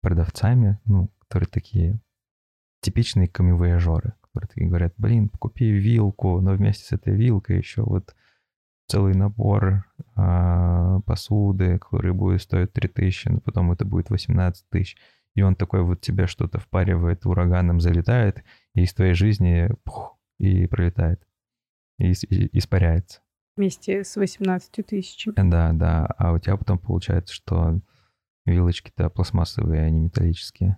продавцами, 0.00 0.78
ну, 0.86 1.10
которые 1.18 1.48
такие 1.48 2.00
типичные 2.84 3.28
камевояжеры, 3.28 4.12
которые 4.20 4.48
такие 4.48 4.68
говорят, 4.68 4.92
блин, 4.98 5.30
купи 5.30 5.70
вилку, 5.70 6.40
но 6.40 6.52
вместе 6.52 6.84
с 6.84 6.92
этой 6.92 7.14
вилкой 7.14 7.56
еще 7.56 7.82
вот 7.82 8.14
целый 8.86 9.14
набор 9.14 9.86
а, 10.14 11.00
посуды, 11.00 11.78
который 11.78 12.12
будет 12.12 12.42
стоить 12.42 12.72
3000, 12.74 13.28
но 13.28 13.40
потом 13.40 13.72
это 13.72 13.86
будет 13.86 14.10
18 14.10 14.68
тысяч. 14.68 14.96
И 15.34 15.40
он 15.40 15.56
такой 15.56 15.82
вот 15.82 16.02
тебе 16.02 16.26
что-то 16.26 16.60
впаривает, 16.60 17.24
ураганом 17.24 17.80
залетает, 17.80 18.44
и 18.74 18.82
из 18.82 18.92
твоей 18.92 19.14
жизни 19.14 19.70
пух, 19.82 20.18
и 20.38 20.66
пролетает, 20.66 21.26
и, 21.98 22.12
и 22.12 22.58
испаряется. 22.58 23.20
Вместе 23.56 24.04
с 24.04 24.16
18 24.16 24.86
тысячами. 24.86 25.34
Да, 25.36 25.72
да. 25.72 26.06
А 26.18 26.32
у 26.32 26.38
тебя 26.38 26.56
потом 26.58 26.78
получается, 26.78 27.32
что 27.32 27.80
вилочки-то 28.44 29.08
пластмассовые, 29.08 29.84
а 29.84 29.90
не 29.90 30.00
металлические. 30.00 30.76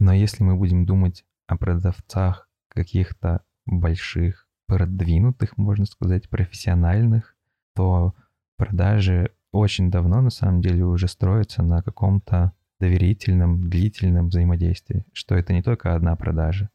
Но 0.00 0.12
если 0.12 0.42
мы 0.42 0.56
будем 0.56 0.84
думать 0.84 1.24
о 1.46 1.56
продавцах 1.56 2.48
каких-то 2.68 3.42
больших, 3.66 4.48
продвинутых, 4.66 5.56
можно 5.56 5.84
сказать, 5.84 6.28
профессиональных, 6.28 7.36
то 7.74 8.14
продажи 8.56 9.30
очень 9.52 9.90
давно 9.90 10.20
на 10.20 10.30
самом 10.30 10.60
деле 10.60 10.84
уже 10.84 11.08
строятся 11.08 11.62
на 11.62 11.82
каком-то 11.82 12.52
доверительном, 12.80 13.68
длительном 13.68 14.28
взаимодействии, 14.28 15.04
что 15.12 15.34
это 15.34 15.52
не 15.52 15.62
только 15.62 15.94
одна 15.94 16.16
продажа, 16.16 16.70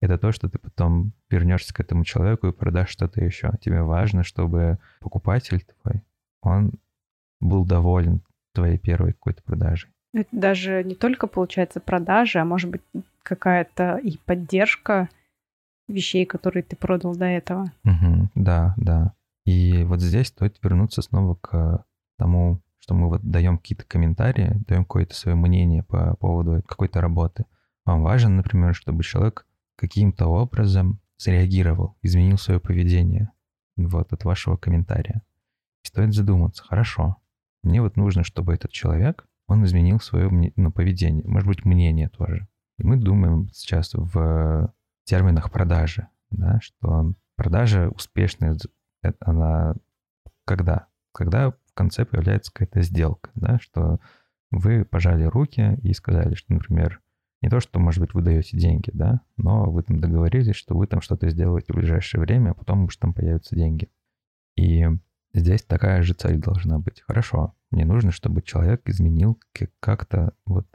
это 0.00 0.18
то, 0.18 0.32
что 0.32 0.48
ты 0.48 0.58
потом 0.58 1.12
вернешься 1.30 1.72
к 1.72 1.80
этому 1.80 2.04
человеку 2.04 2.48
и 2.48 2.52
продашь 2.52 2.90
что-то 2.90 3.24
еще. 3.24 3.52
Тебе 3.60 3.82
важно, 3.82 4.22
чтобы 4.22 4.78
покупатель 5.00 5.64
твой, 5.64 6.02
он 6.42 6.72
был 7.40 7.64
доволен 7.64 8.22
твоей 8.52 8.78
первой 8.78 9.12
какой-то 9.12 9.42
продажей. 9.42 9.93
Это 10.14 10.28
даже 10.30 10.84
не 10.84 10.94
только 10.94 11.26
получается 11.26 11.80
продажа, 11.80 12.40
а 12.40 12.44
может 12.44 12.70
быть 12.70 12.82
какая-то 13.24 13.96
и 13.96 14.16
поддержка 14.18 15.08
вещей, 15.88 16.24
которые 16.24 16.62
ты 16.62 16.76
продал 16.76 17.16
до 17.16 17.24
этого. 17.24 17.72
Угу, 17.84 18.30
да, 18.36 18.74
да. 18.76 19.12
И 19.44 19.82
вот 19.82 20.00
здесь 20.00 20.28
стоит 20.28 20.56
вернуться 20.62 21.02
снова 21.02 21.34
к 21.34 21.84
тому, 22.16 22.62
что 22.78 22.94
мы 22.94 23.08
вот 23.08 23.22
даем 23.22 23.58
какие-то 23.58 23.84
комментарии, 23.84 24.62
даем 24.68 24.84
какое-то 24.84 25.14
свое 25.14 25.36
мнение 25.36 25.82
по 25.82 26.16
поводу 26.16 26.62
какой-то 26.62 27.00
работы. 27.00 27.44
Вам 27.84 28.02
важно, 28.02 28.30
например, 28.30 28.74
чтобы 28.74 29.02
человек 29.02 29.46
каким-то 29.76 30.26
образом 30.26 31.00
среагировал, 31.16 31.96
изменил 32.02 32.38
свое 32.38 32.60
поведение 32.60 33.30
вот 33.76 34.12
от 34.12 34.24
вашего 34.24 34.56
комментария. 34.56 35.22
Стоит 35.82 36.14
задуматься, 36.14 36.62
хорошо, 36.62 37.16
мне 37.62 37.82
вот 37.82 37.96
нужно, 37.96 38.22
чтобы 38.22 38.54
этот 38.54 38.70
человек, 38.70 39.26
он 39.46 39.64
изменил 39.64 40.00
свое 40.00 40.52
ну, 40.56 40.72
поведение, 40.72 41.24
может 41.26 41.48
быть, 41.48 41.64
мнение 41.64 42.08
тоже. 42.08 42.48
И 42.78 42.84
мы 42.84 42.96
думаем 42.96 43.48
сейчас 43.52 43.92
в 43.94 44.72
терминах 45.04 45.50
продажи, 45.50 46.08
да, 46.30 46.58
что 46.60 47.14
продажа 47.36 47.88
успешная, 47.88 48.56
она 49.20 49.74
когда? 50.44 50.88
Когда 51.12 51.50
в 51.50 51.74
конце 51.74 52.04
появляется 52.04 52.52
какая-то 52.52 52.82
сделка, 52.82 53.30
да, 53.34 53.58
что 53.60 54.00
вы 54.50 54.84
пожали 54.84 55.24
руки 55.24 55.78
и 55.82 55.92
сказали, 55.92 56.34
что, 56.34 56.52
например, 56.52 57.00
не 57.42 57.50
то, 57.50 57.60
что, 57.60 57.78
может 57.78 58.00
быть, 58.00 58.14
вы 58.14 58.22
даете 58.22 58.56
деньги, 58.56 58.90
да, 58.92 59.20
но 59.36 59.70
вы 59.70 59.82
там 59.82 60.00
договорились, 60.00 60.56
что 60.56 60.76
вы 60.76 60.86
там 60.86 61.00
что-то 61.00 61.28
сделаете 61.28 61.72
в 61.72 61.76
ближайшее 61.76 62.20
время, 62.20 62.50
а 62.50 62.54
потом 62.54 62.84
уж 62.84 62.96
там 62.96 63.12
появятся 63.12 63.54
деньги. 63.54 63.90
И 64.56 64.86
здесь 65.34 65.62
такая 65.62 66.02
же 66.02 66.14
цель 66.14 66.38
должна 66.38 66.78
быть. 66.78 67.02
Хорошо, 67.02 67.54
мне 67.74 67.84
нужно, 67.84 68.12
чтобы 68.12 68.42
человек 68.42 68.88
изменил 68.88 69.40
как-то 69.80 70.32
вот 70.46 70.66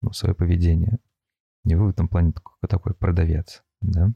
ну, 0.00 0.12
свое 0.12 0.34
поведение. 0.34 0.98
Не 1.64 1.74
вы 1.74 1.86
в 1.86 1.90
этом 1.90 2.08
плане 2.08 2.32
такой, 2.32 2.54
такой 2.68 2.94
продавец, 2.94 3.62
да. 3.80 4.12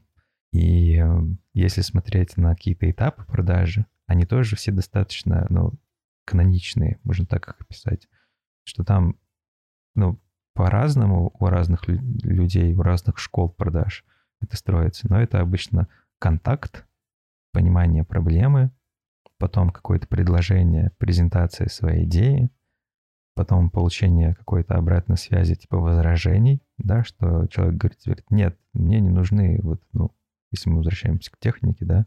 И 0.51 0.97
э, 0.97 1.21
если 1.53 1.81
смотреть 1.81 2.37
на 2.37 2.55
какие-то 2.55 2.89
этапы 2.89 3.25
продажи, 3.25 3.85
они 4.07 4.25
тоже 4.25 4.55
все 4.55 4.71
достаточно, 4.71 5.45
ну, 5.49 5.73
каноничные, 6.25 6.99
можно 7.03 7.25
так 7.25 7.47
их 7.47 7.61
описать, 7.61 8.07
что 8.63 8.83
там, 8.83 9.17
ну, 9.95 10.19
по-разному 10.53 11.33
у 11.39 11.45
разных 11.45 11.87
людей, 11.87 12.73
у 12.73 12.81
разных 12.81 13.19
школ 13.19 13.49
продаж 13.49 14.03
это 14.41 14.57
строится, 14.57 15.07
но 15.09 15.21
это 15.21 15.39
обычно 15.39 15.87
контакт, 16.19 16.85
понимание 17.53 18.03
проблемы, 18.03 18.71
потом 19.41 19.71
какое-то 19.71 20.07
предложение, 20.07 20.91
презентация 20.99 21.67
своей 21.67 22.05
идеи, 22.05 22.51
потом 23.33 23.71
получение 23.71 24.35
какой-то 24.35 24.75
обратной 24.75 25.17
связи, 25.17 25.55
типа 25.55 25.77
возражений, 25.77 26.61
да, 26.77 27.03
что 27.03 27.47
человек 27.47 27.75
говорит, 27.75 27.99
говорит, 28.05 28.25
нет, 28.29 28.55
мне 28.73 28.99
не 28.99 29.09
нужны, 29.09 29.59
вот, 29.63 29.81
ну, 29.93 30.11
если 30.51 30.69
мы 30.69 30.77
возвращаемся 30.77 31.31
к 31.31 31.39
технике, 31.39 31.85
да, 31.85 32.05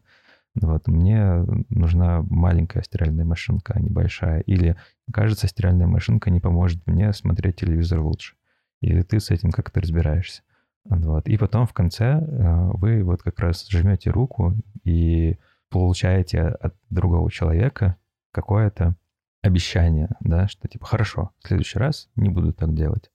вот, 0.55 0.87
мне 0.87 1.45
нужна 1.71 2.23
маленькая 2.23 2.85
стиральная 2.85 3.25
машинка, 3.25 3.73
а 3.75 3.81
не. 3.81 4.41
Или, 4.43 4.77
кажется, 5.13 5.49
стиральная 5.49 5.89
машинка 5.89 6.31
не 6.31 6.39
поможет 6.39 6.87
мне 6.87 7.13
смотреть 7.13 7.57
телевизор 7.57 7.99
лучше. 8.01 8.37
И 8.81 9.03
ты 9.03 9.19
с 9.19 9.31
этим 9.31 9.51
как-то 9.51 9.81
разбираешься. 9.81 10.43
Вот. 10.85 11.29
И 11.29 11.37
потом 11.37 11.67
в 11.67 11.73
конце 11.73 12.21
э, 12.21 12.71
вы 12.75 13.03
вот 13.03 13.23
как 13.23 13.41
раз 13.41 13.67
жмете 13.69 14.11
руку 14.11 14.55
и 14.85 15.39
получаете 15.75 16.41
от 16.41 16.77
другого 16.89 17.29
человека 17.33 17.97
какое-то 18.31 18.97
обещание, 19.43 20.09
да, 20.21 20.47
что 20.47 20.69
типа 20.69 20.87
хорошо, 20.87 21.33
в 21.43 21.49
следующий 21.49 21.81
раз 21.81 22.09
не 22.15 22.29
буду 22.29 22.53
так 22.53 22.75
делать. 22.75 23.11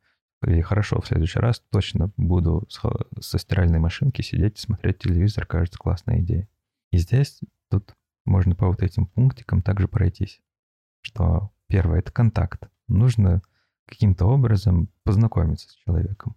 Или 0.45 0.60
хорошо, 0.60 1.00
в 1.00 1.08
следующий 1.08 1.39
раз 1.39 1.63
точно 1.72 2.12
буду 2.17 2.67
со 2.69 3.38
стиральной 3.38 3.80
машинки 3.80 4.22
сидеть 4.22 4.58
и 4.58 4.62
смотреть 4.62 5.00
телевизор, 5.00 5.45
кажется, 5.45 5.80
классная 5.80 6.19
идея. 6.19 6.50
И 6.91 6.98
здесь 6.98 7.39
тут 7.69 7.95
можно 8.26 8.56
по 8.56 8.67
вот 8.67 8.84
этим 8.84 9.06
пунктикам 9.06 9.62
также 9.62 9.88
пройтись, 9.88 10.41
что 11.00 11.52
первое— 11.67 12.00
это 12.00 12.12
контакт. 12.12 12.67
Нужно 12.89 13.41
каким-то 13.86 14.26
образом 14.26 14.89
познакомиться 15.06 15.69
с 15.69 15.76
человеком. 15.76 16.36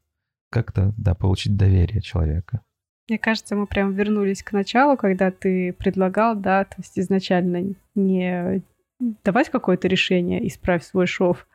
Как-то, 0.51 0.95
да, 0.97 1.17
получить 1.17 1.57
доверие 1.57 2.01
человека. 2.01 2.61
Мне 3.09 3.19
кажется, 3.19 3.57
мы 3.57 3.67
прям 3.67 3.93
вернулись 3.93 4.43
к 4.43 4.53
началу, 4.53 4.97
когда 4.97 5.31
ты 5.31 5.73
предлагал, 5.73 6.37
да, 6.37 6.65
то 6.65 6.77
есть 6.79 6.99
изначально 6.99 7.75
не 7.95 8.63
давать 9.25 9.51
какое-то 9.51 9.89
решение, 9.89 10.47
исправь 10.47 10.85
свой 10.85 11.07
шов, 11.07 11.47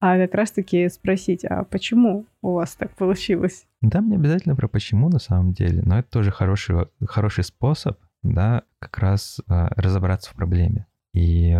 а 0.00 0.18
как 0.18 0.34
раз-таки 0.34 0.88
спросить, 0.88 1.44
а 1.44 1.64
почему 1.64 2.26
у 2.42 2.52
вас 2.52 2.74
так 2.74 2.94
получилось? 2.94 3.66
Да, 3.80 4.00
мне 4.00 4.16
обязательно 4.16 4.56
про 4.56 4.68
почему 4.68 5.08
на 5.08 5.18
самом 5.18 5.52
деле, 5.52 5.82
но 5.84 5.98
это 5.98 6.10
тоже 6.10 6.30
хороший, 6.30 6.86
хороший 7.06 7.44
способ 7.44 7.98
да, 8.22 8.64
как 8.78 8.98
раз 8.98 9.40
э, 9.48 9.68
разобраться 9.76 10.30
в 10.30 10.34
проблеме. 10.34 10.86
И 11.12 11.56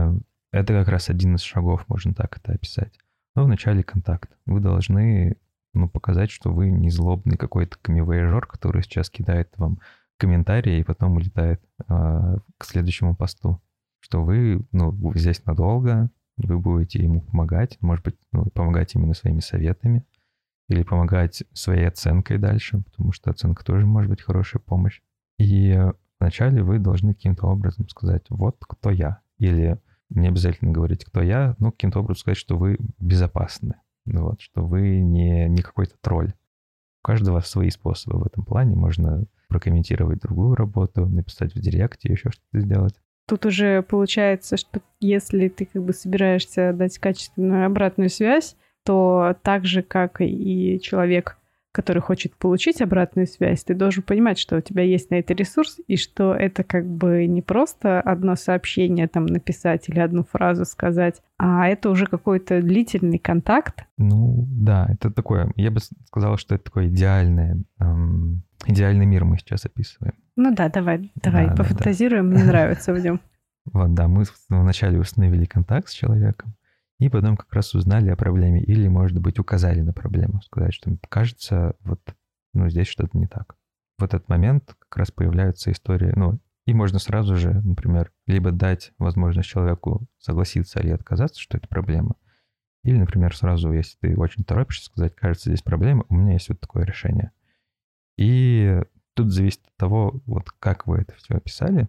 это 0.53 0.72
как 0.72 0.88
раз 0.88 1.09
один 1.09 1.35
из 1.37 1.42
шагов, 1.42 1.88
можно 1.88 2.14
так 2.14 2.37
это 2.37 2.53
описать. 2.53 2.98
Но 3.35 3.44
вначале 3.44 3.83
контакт. 3.83 4.31
Вы 4.46 4.61
должны 4.61 5.37
ну, 5.75 5.89
показать, 5.89 6.31
что 6.31 6.53
вы 6.53 6.71
не 6.71 6.91
злобный 6.91 7.37
какой-то 7.37 7.77
камевояжер, 7.81 8.47
который 8.47 8.83
сейчас 8.83 9.11
кидает 9.11 9.53
вам 9.57 9.79
комментарии 10.19 10.81
и 10.81 10.85
потом 10.85 11.17
улетает 11.17 11.63
э, 11.89 12.37
к 12.59 12.65
следующему 12.65 13.17
посту. 13.17 13.61
Что 14.01 14.23
вы, 14.23 14.67
ну, 14.73 14.93
здесь 15.15 15.45
надолго, 15.45 16.11
вы 16.37 16.59
будете 16.59 17.03
ему 17.03 17.23
помогать, 17.23 17.79
может 17.81 18.05
быть, 18.05 18.17
ну, 18.33 18.47
помогать 18.47 18.95
именно 18.95 19.15
своими 19.15 19.41
советами 19.41 20.05
или 20.69 20.83
помогать 20.83 21.43
своей 21.53 21.87
оценкой 21.87 22.39
дальше, 22.39 22.83
потому 22.83 23.13
что 23.13 23.31
оценка 23.31 23.65
тоже 23.65 23.87
может 23.87 24.11
быть 24.11 24.23
хорошая 24.23 24.61
помощь. 24.61 25.01
И 25.39 25.79
Вначале 26.21 26.63
вы 26.63 26.79
должны 26.79 27.15
каким-то 27.15 27.47
образом 27.47 27.89
сказать, 27.89 28.27
вот 28.29 28.57
кто 28.61 28.91
я. 28.91 29.21
Или 29.39 29.81
не 30.11 30.29
обязательно 30.29 30.71
говорить, 30.71 31.05
кто 31.05 31.23
я, 31.23 31.57
но 31.59 31.73
каким-то 31.73 32.01
образом 32.01 32.21
сказать, 32.21 32.37
что 32.37 32.59
вы 32.59 32.79
безопасны. 32.99 33.77
Вот, 34.18 34.40
что 34.40 34.64
вы 34.64 35.01
не, 35.01 35.49
не 35.49 35.62
какой-то 35.62 35.94
тролль. 36.01 36.33
У 37.03 37.07
каждого 37.07 37.40
свои 37.40 37.70
способы 37.70 38.18
в 38.18 38.27
этом 38.27 38.44
плане. 38.44 38.77
Можно 38.77 39.27
прокомментировать 39.49 40.20
другую 40.20 40.55
работу, 40.55 41.07
написать 41.07 41.55
в 41.55 41.61
директе, 41.61 42.11
еще 42.12 42.31
что-то 42.31 42.61
сделать. 42.61 42.94
Тут 43.27 43.46
уже 43.46 43.83
получается, 43.83 44.57
что 44.57 44.81
если 44.99 45.49
ты 45.49 45.64
как 45.64 45.83
бы 45.83 45.92
собираешься 45.92 46.73
дать 46.73 46.99
качественную 46.99 47.66
обратную 47.66 48.11
связь, 48.11 48.57
то 48.85 49.37
так 49.42 49.64
же, 49.66 49.83
как 49.83 50.20
и 50.20 50.81
человек, 50.83 51.38
который 51.73 52.03
хочет 52.03 52.37
получить 52.37 52.81
обратную 52.83 53.27
связь, 53.27 53.63
ты 53.63 53.75
должен 53.75 54.03
понимать, 54.03 54.39
что 54.39 54.57
у 54.57 54.61
тебя 54.61 54.83
есть 54.83 55.11
на 55.11 55.17
это 55.17 55.35
ресурс, 55.35 55.79
и 55.87 55.97
что 55.97 56.35
это 56.35 56.65
как 56.65 56.87
бы 56.87 57.27
не 57.27 57.43
просто 57.43 58.01
одно 58.01 58.35
сообщение 58.37 59.07
там 59.07 59.27
написать 59.27 59.89
или 59.89 60.01
одну 60.01 60.25
фразу 60.25 60.65
сказать, 60.65 61.23
а 61.39 61.69
это 61.69 61.91
уже 61.91 62.07
какой-то 62.07 62.61
длительный 62.61 63.19
контакт. 63.19 63.85
Ну 63.99 64.47
да, 64.51 64.89
это 64.91 65.11
такое, 65.11 65.53
я 65.57 65.71
бы 65.71 65.81
сказала, 66.07 66.37
что 66.37 66.55
это 66.55 66.65
такой 66.65 66.89
идеальный, 66.89 67.65
эм, 67.79 68.43
идеальный 68.67 69.07
мир 69.07 69.25
мы 69.25 69.39
сейчас 69.39 69.65
описываем. 69.65 70.15
Ну 70.37 70.55
да, 70.55 70.69
давай, 70.69 71.13
давай, 71.15 71.49
да, 71.49 71.55
пофантазируем, 71.55 72.31
да, 72.31 72.37
да. 72.37 72.43
мне 72.43 72.51
нравится 72.51 72.93
в 72.93 72.99
нем. 72.99 73.21
Вот, 73.73 73.93
да, 73.93 74.09
мы 74.09 74.25
вначале 74.49 74.99
установили 74.99 75.45
контакт 75.45 75.89
с 75.91 75.93
человеком, 75.93 76.55
и 77.01 77.09
потом 77.09 77.37
как 77.37 77.53
раз 77.53 77.75
узнали 77.75 78.11
о 78.11 78.16
проблеме 78.16 78.62
или, 78.62 78.87
может 78.87 79.18
быть, 79.18 79.39
указали 79.39 79.81
на 79.81 79.93
проблему, 79.93 80.43
сказать, 80.43 80.74
что 80.74 80.97
кажется, 81.09 81.74
вот 81.81 82.01
ну, 82.53 82.68
здесь 82.68 82.89
что-то 82.89 83.16
не 83.16 83.27
так. 83.27 83.57
В 83.99 84.05
этот 84.05 84.29
момент 84.29 84.77
как 84.79 84.99
раз 84.99 85.11
появляются 85.11 85.72
истории, 85.72 86.12
ну, 86.14 86.39
и 86.66 86.74
можно 86.74 86.99
сразу 86.99 87.37
же, 87.37 87.55
например, 87.62 88.12
либо 88.27 88.53
дать 88.53 88.93
возможность 88.99 89.49
человеку 89.49 90.07
согласиться 90.18 90.79
или 90.81 90.91
отказаться, 90.91 91.41
что 91.41 91.57
это 91.57 91.68
проблема, 91.68 92.16
или, 92.85 92.99
например, 92.99 93.35
сразу, 93.35 93.72
если 93.72 93.97
ты 93.99 94.16
очень 94.16 94.45
торопишься, 94.45 94.87
сказать, 94.87 95.14
кажется, 95.16 95.49
здесь 95.49 95.62
проблема, 95.62 96.05
у 96.11 96.14
меня 96.14 96.35
есть 96.35 96.51
вот 96.51 96.61
такое 96.61 96.85
решение. 96.85 97.33
И 98.18 98.79
тут 99.14 99.33
зависит 99.33 99.66
от 99.66 99.77
того, 99.77 100.22
вот 100.27 100.51
как 100.51 100.87
вы 100.87 100.99
это 100.99 101.14
все 101.14 101.35
описали. 101.35 101.89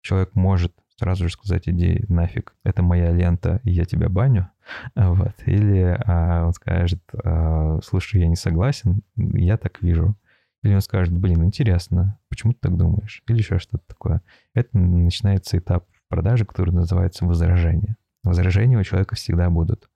Человек 0.00 0.34
может 0.34 0.74
сразу 1.02 1.24
же 1.24 1.32
сказать, 1.32 1.68
иди 1.68 2.04
нафиг, 2.08 2.54
это 2.62 2.80
моя 2.80 3.10
лента, 3.10 3.60
и 3.64 3.72
я 3.72 3.84
тебя 3.84 4.08
баню. 4.08 4.48
Вот. 4.94 5.34
Или 5.46 5.98
а, 6.06 6.46
он 6.46 6.52
скажет, 6.52 7.02
а, 7.24 7.80
слушай, 7.82 8.20
я 8.20 8.28
не 8.28 8.36
согласен, 8.36 9.02
я 9.16 9.56
так 9.56 9.82
вижу. 9.82 10.16
Или 10.62 10.74
он 10.74 10.80
скажет, 10.80 11.12
блин, 11.18 11.44
интересно, 11.44 12.20
почему 12.28 12.52
ты 12.52 12.60
так 12.60 12.76
думаешь? 12.76 13.24
Или 13.26 13.38
еще 13.38 13.58
что-то 13.58 13.82
такое. 13.88 14.22
Это 14.54 14.78
начинается 14.78 15.58
этап 15.58 15.86
продажи, 16.08 16.44
который 16.44 16.70
называется 16.72 17.26
возражение. 17.26 17.96
Возражения 18.22 18.78
у 18.78 18.84
человека 18.84 19.16
всегда 19.16 19.50
будут. 19.50 19.90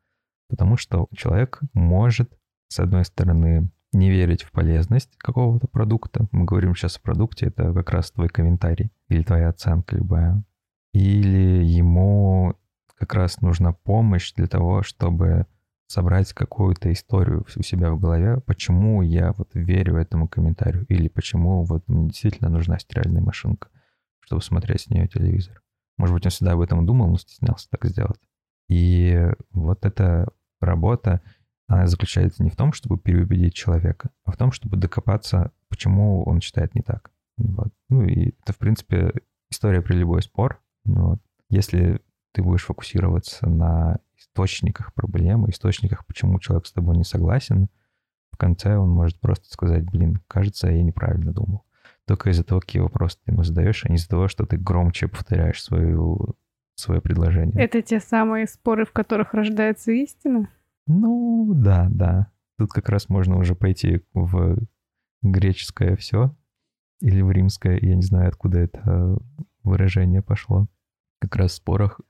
Потому 0.48 0.76
что 0.76 1.06
человек 1.14 1.60
может, 1.72 2.36
с 2.66 2.80
одной 2.80 3.04
стороны, 3.04 3.70
не 3.92 4.10
верить 4.10 4.42
в 4.42 4.50
полезность 4.50 5.16
какого-то 5.18 5.68
продукта. 5.68 6.26
Мы 6.32 6.46
говорим 6.46 6.74
сейчас 6.74 6.96
о 6.96 7.00
продукте, 7.00 7.46
это 7.46 7.72
как 7.72 7.90
раз 7.90 8.10
твой 8.10 8.28
комментарий 8.28 8.90
или 9.08 9.22
твоя 9.22 9.50
оценка 9.50 9.94
любая. 9.94 10.42
Или 10.96 11.62
ему 11.62 12.54
как 12.98 13.12
раз 13.12 13.42
нужна 13.42 13.74
помощь 13.74 14.32
для 14.32 14.46
того, 14.46 14.82
чтобы 14.82 15.46
собрать 15.88 16.32
какую-то 16.32 16.90
историю 16.90 17.44
у 17.54 17.62
себя 17.62 17.90
в 17.90 18.00
голове, 18.00 18.40
почему 18.40 19.02
я 19.02 19.32
вот 19.32 19.50
верю 19.52 19.96
этому 19.96 20.26
комментарию, 20.26 20.86
или 20.88 21.08
почему 21.08 21.64
вот 21.64 21.86
мне 21.86 22.08
действительно 22.08 22.48
нужна 22.48 22.78
стиральная 22.78 23.20
машинка, 23.20 23.68
чтобы 24.20 24.40
смотреть 24.40 24.80
с 24.80 24.88
нее 24.88 25.06
телевизор. 25.06 25.62
Может 25.98 26.14
быть, 26.14 26.24
он 26.24 26.30
всегда 26.30 26.52
об 26.52 26.62
этом 26.62 26.86
думал, 26.86 27.10
но 27.10 27.18
стеснялся 27.18 27.68
так 27.68 27.84
сделать. 27.84 28.20
И 28.70 29.22
вот 29.52 29.84
эта 29.84 30.30
работа, 30.62 31.20
она 31.66 31.86
заключается 31.88 32.42
не 32.42 32.48
в 32.48 32.56
том, 32.56 32.72
чтобы 32.72 32.98
переубедить 32.98 33.52
человека, 33.52 34.08
а 34.24 34.32
в 34.32 34.38
том, 34.38 34.50
чтобы 34.50 34.78
докопаться, 34.78 35.52
почему 35.68 36.24
он 36.24 36.40
считает 36.40 36.74
не 36.74 36.80
так. 36.80 37.10
Вот. 37.36 37.68
Ну 37.90 38.02
и 38.04 38.34
это, 38.40 38.54
в 38.54 38.56
принципе, 38.56 39.12
история 39.50 39.82
при 39.82 39.94
любой 39.96 40.22
спор. 40.22 40.62
Вот. 40.86 41.20
Если 41.48 42.00
ты 42.32 42.42
будешь 42.42 42.64
фокусироваться 42.64 43.48
на 43.48 43.98
источниках 44.16 44.94
проблемы, 44.94 45.50
источниках, 45.50 46.06
почему 46.06 46.38
человек 46.38 46.66
с 46.66 46.72
тобой 46.72 46.96
не 46.96 47.04
согласен, 47.04 47.68
в 48.32 48.36
конце 48.36 48.76
он 48.76 48.90
может 48.90 49.18
просто 49.20 49.48
сказать, 49.48 49.84
блин, 49.90 50.20
кажется, 50.28 50.68
я 50.68 50.82
неправильно 50.82 51.32
думал. 51.32 51.64
Только 52.06 52.30
из-за 52.30 52.44
того, 52.44 52.60
какие 52.60 52.82
вопросы 52.82 53.18
ты 53.24 53.32
ему 53.32 53.42
задаешь, 53.42 53.84
а 53.84 53.88
не 53.88 53.96
из-за 53.96 54.08
того, 54.08 54.28
что 54.28 54.46
ты 54.46 54.56
громче 54.56 55.08
повторяешь 55.08 55.62
свою, 55.62 56.36
свое 56.74 57.00
предложение. 57.00 57.58
Это 57.62 57.82
те 57.82 57.98
самые 57.98 58.46
споры, 58.46 58.84
в 58.84 58.92
которых 58.92 59.34
рождается 59.34 59.90
истина? 59.92 60.48
Ну, 60.86 61.52
да, 61.54 61.88
да. 61.90 62.30
Тут 62.58 62.70
как 62.72 62.88
раз 62.90 63.08
можно 63.08 63.38
уже 63.38 63.54
пойти 63.54 64.02
в 64.14 64.58
греческое 65.22 65.96
все 65.96 66.34
или 67.00 67.22
в 67.22 67.30
римское, 67.30 67.78
я 67.80 67.94
не 67.94 68.02
знаю, 68.02 68.28
откуда 68.28 68.60
это 68.60 69.18
выражение 69.62 70.22
пошло. 70.22 70.68
Как 71.20 71.36
раз 71.36 71.52
в 71.52 71.54
спорах 71.56 72.00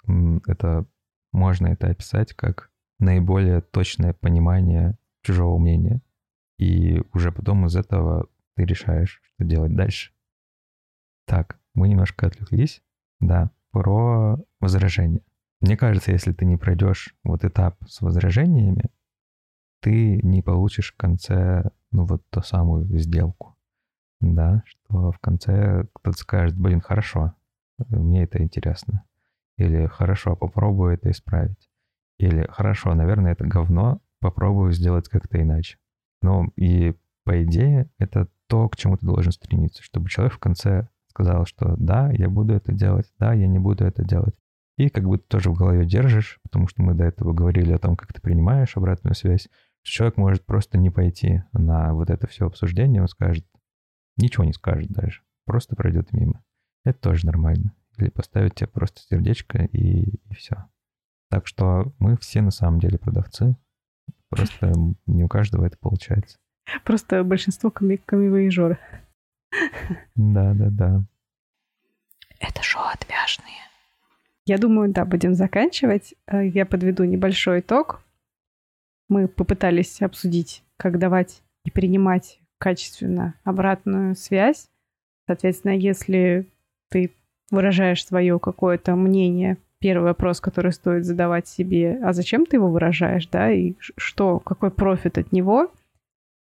это 0.46 0.86
можно 1.32 1.68
это 1.68 1.88
описать 1.88 2.32
как 2.32 2.70
наиболее 2.98 3.60
точное 3.60 4.12
понимание 4.14 4.98
чужого 5.22 5.58
мнения. 5.58 6.02
И 6.58 7.02
уже 7.12 7.32
потом 7.32 7.66
из 7.66 7.76
этого 7.76 8.28
ты 8.54 8.64
решаешь, 8.64 9.20
что 9.22 9.44
делать 9.44 9.74
дальше. 9.74 10.12
Так, 11.26 11.58
мы 11.74 11.88
немножко 11.88 12.26
отвлеклись. 12.26 12.82
Да, 13.20 13.50
про 13.70 14.38
возражения. 14.60 15.20
Мне 15.60 15.76
кажется, 15.76 16.12
если 16.12 16.32
ты 16.32 16.44
не 16.44 16.56
пройдешь 16.56 17.14
вот 17.24 17.44
этап 17.44 17.76
с 17.86 18.00
возражениями, 18.00 18.90
ты 19.80 20.20
не 20.22 20.42
получишь 20.42 20.92
в 20.92 20.96
конце, 20.96 21.70
ну 21.90 22.06
вот 22.06 22.22
ту 22.30 22.40
самую 22.42 22.86
сделку. 22.98 23.56
Да, 24.20 24.62
что 24.66 25.12
в 25.12 25.18
конце 25.18 25.86
кто-то 25.92 26.18
скажет, 26.18 26.56
блин, 26.56 26.80
хорошо, 26.80 27.34
мне 27.88 28.24
это 28.24 28.42
интересно. 28.42 29.04
Или 29.56 29.86
хорошо, 29.86 30.36
попробую 30.36 30.94
это 30.94 31.10
исправить. 31.10 31.70
Или 32.18 32.46
хорошо, 32.50 32.94
наверное, 32.94 33.32
это 33.32 33.46
говно, 33.46 34.00
попробую 34.20 34.72
сделать 34.72 35.08
как-то 35.08 35.40
иначе. 35.40 35.78
Ну 36.22 36.52
и 36.56 36.94
по 37.24 37.42
идее 37.42 37.90
это 37.98 38.28
то, 38.46 38.68
к 38.68 38.76
чему 38.76 38.96
ты 38.96 39.06
должен 39.06 39.32
стремиться, 39.32 39.82
чтобы 39.82 40.08
человек 40.08 40.34
в 40.34 40.38
конце 40.38 40.88
сказал, 41.08 41.46
что 41.46 41.76
да, 41.78 42.10
я 42.12 42.28
буду 42.28 42.54
это 42.54 42.72
делать, 42.72 43.12
да, 43.18 43.32
я 43.32 43.46
не 43.46 43.58
буду 43.58 43.84
это 43.84 44.04
делать. 44.04 44.34
И 44.76 44.90
как 44.90 45.04
бы 45.04 45.18
ты 45.18 45.24
тоже 45.26 45.50
в 45.50 45.54
голове 45.54 45.86
держишь, 45.86 46.38
потому 46.42 46.68
что 46.68 46.82
мы 46.82 46.94
до 46.94 47.04
этого 47.04 47.32
говорили 47.32 47.72
о 47.72 47.78
том, 47.78 47.96
как 47.96 48.12
ты 48.12 48.20
принимаешь 48.20 48.76
обратную 48.76 49.14
связь, 49.14 49.48
что 49.82 49.92
человек 49.92 50.16
может 50.18 50.44
просто 50.44 50.76
не 50.76 50.90
пойти 50.90 51.42
на 51.52 51.94
вот 51.94 52.10
это 52.10 52.26
все 52.26 52.46
обсуждение, 52.46 53.00
он 53.00 53.08
скажет, 53.08 53.46
ничего 54.18 54.44
не 54.44 54.52
скажет 54.52 54.90
даже, 54.90 55.22
просто 55.46 55.76
пройдет 55.76 56.12
мимо. 56.12 56.44
Это 56.86 57.00
тоже 57.00 57.26
нормально. 57.26 57.74
Или 57.98 58.10
поставить 58.10 58.54
тебе 58.54 58.68
просто 58.68 59.00
сердечко 59.00 59.64
и, 59.64 60.20
и 60.30 60.34
все. 60.34 60.68
Так 61.30 61.48
что 61.48 61.92
мы 61.98 62.16
все 62.16 62.42
на 62.42 62.52
самом 62.52 62.78
деле 62.78 62.96
продавцы. 62.96 63.56
Просто 64.28 64.72
не 65.06 65.24
у 65.24 65.28
каждого 65.28 65.66
это 65.66 65.76
получается. 65.78 66.38
Просто 66.84 67.24
большинство 67.24 67.72
камевоежеры. 67.72 68.78
Да, 70.14 70.54
да, 70.54 70.68
да. 70.70 71.04
Это 72.38 72.62
шоу 72.62 72.84
отвяжные. 72.84 73.56
Я 74.44 74.58
думаю, 74.58 74.92
да, 74.92 75.04
будем 75.04 75.34
заканчивать. 75.34 76.14
Э, 76.28 76.46
я 76.46 76.66
подведу 76.66 77.02
небольшой 77.02 77.60
итог. 77.60 78.00
Мы 79.08 79.26
попытались 79.26 80.00
обсудить, 80.02 80.62
как 80.76 81.00
давать 81.00 81.42
и 81.64 81.72
принимать 81.72 82.38
качественно 82.58 83.34
обратную 83.42 84.14
связь. 84.14 84.68
Соответственно, 85.26 85.72
если 85.72 86.48
ты 86.90 87.12
выражаешь 87.50 88.04
свое 88.04 88.38
какое-то 88.38 88.96
мнение, 88.96 89.58
первый 89.78 90.04
вопрос, 90.04 90.40
который 90.40 90.72
стоит 90.72 91.04
задавать 91.04 91.48
себе, 91.48 91.98
а 92.02 92.12
зачем 92.12 92.46
ты 92.46 92.56
его 92.56 92.68
выражаешь, 92.68 93.26
да, 93.28 93.50
и 93.52 93.74
что, 93.78 94.40
какой 94.40 94.70
профит 94.70 95.18
от 95.18 95.32
него, 95.32 95.70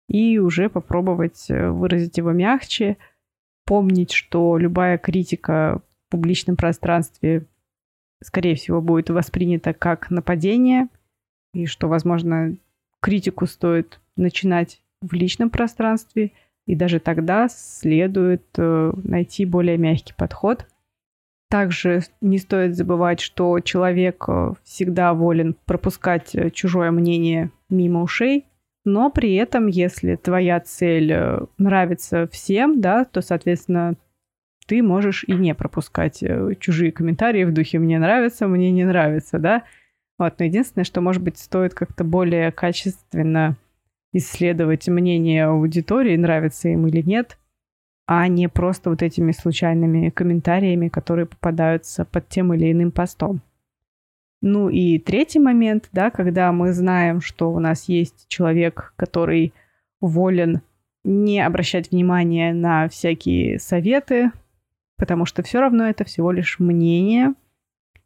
и 0.08 0.38
уже 0.38 0.68
попробовать 0.68 1.46
э, 1.50 1.70
выразить 1.70 2.18
его 2.18 2.32
мягче, 2.32 2.96
помнить, 3.64 4.12
что 4.12 4.58
любая 4.58 4.98
критика 4.98 5.80
в 6.06 6.10
публичном 6.10 6.56
пространстве, 6.56 7.46
скорее 8.22 8.54
всего, 8.54 8.80
будет 8.80 9.10
воспринята 9.10 9.72
как 9.72 10.10
нападение, 10.10 10.88
и 11.52 11.66
что, 11.66 11.88
возможно, 11.88 12.56
критику 13.00 13.46
стоит 13.46 14.00
начинать 14.16 14.82
в 15.00 15.12
личном 15.12 15.50
пространстве, 15.50 16.32
и 16.66 16.74
даже 16.74 16.98
тогда 17.00 17.48
следует 17.48 18.44
э, 18.56 18.92
найти 19.02 19.44
более 19.44 19.78
мягкий 19.78 20.14
подход– 20.16 20.66
также 21.54 22.00
не 22.20 22.38
стоит 22.38 22.74
забывать, 22.74 23.20
что 23.20 23.60
человек 23.60 24.24
э, 24.26 24.54
всегда 24.64 25.14
волен 25.14 25.54
пропускать 25.66 26.34
э, 26.34 26.50
чужое 26.50 26.90
мнение 26.90 27.52
мимо 27.68 28.02
ушей, 28.02 28.46
но 28.84 29.08
при 29.08 29.36
этом, 29.36 29.68
если 29.68 30.16
твоя 30.16 30.58
цель 30.58 31.14
нравится 31.56 32.26
всем, 32.32 32.80
да, 32.80 33.04
то, 33.04 33.22
соответственно, 33.22 33.94
ты 34.66 34.82
можешь 34.82 35.22
и 35.28 35.32
не 35.32 35.54
пропускать 35.54 36.24
чужие 36.58 36.90
комментарии 36.90 37.44
в 37.44 37.54
духе 37.54 37.78
«мне 37.78 38.00
нравится», 38.00 38.48
«мне 38.48 38.72
не 38.72 38.82
нравится», 38.82 39.38
да. 39.38 39.62
Вот, 40.18 40.34
но 40.40 40.46
единственное, 40.46 40.84
что, 40.84 41.00
может 41.00 41.22
быть, 41.22 41.38
стоит 41.38 41.72
как-то 41.72 42.02
более 42.02 42.50
качественно 42.50 43.56
исследовать 44.14 44.88
мнение 44.88 45.44
аудитории, 45.44 46.16
нравится 46.16 46.70
им 46.70 46.86
или 46.86 47.02
нет– 47.02 47.38
а 48.06 48.28
не 48.28 48.48
просто 48.48 48.90
вот 48.90 49.02
этими 49.02 49.32
случайными 49.32 50.10
комментариями, 50.10 50.88
которые 50.88 51.26
попадаются 51.26 52.04
под 52.04 52.28
тем 52.28 52.52
или 52.52 52.70
иным 52.70 52.90
постом. 52.90 53.40
Ну 54.42 54.68
и 54.68 54.98
третий 54.98 55.38
момент, 55.38 55.88
да, 55.92 56.10
когда 56.10 56.52
мы 56.52 56.72
знаем, 56.74 57.22
что 57.22 57.50
у 57.50 57.58
нас 57.60 57.88
есть 57.88 58.26
человек, 58.28 58.92
который 58.96 59.54
волен 60.02 60.60
не 61.02 61.40
обращать 61.40 61.90
внимания 61.90 62.52
на 62.52 62.88
всякие 62.88 63.58
советы, 63.58 64.32
потому 64.98 65.24
что 65.24 65.42
все 65.42 65.60
равно 65.60 65.88
это 65.88 66.04
всего 66.04 66.30
лишь 66.30 66.58
мнение. 66.58 67.32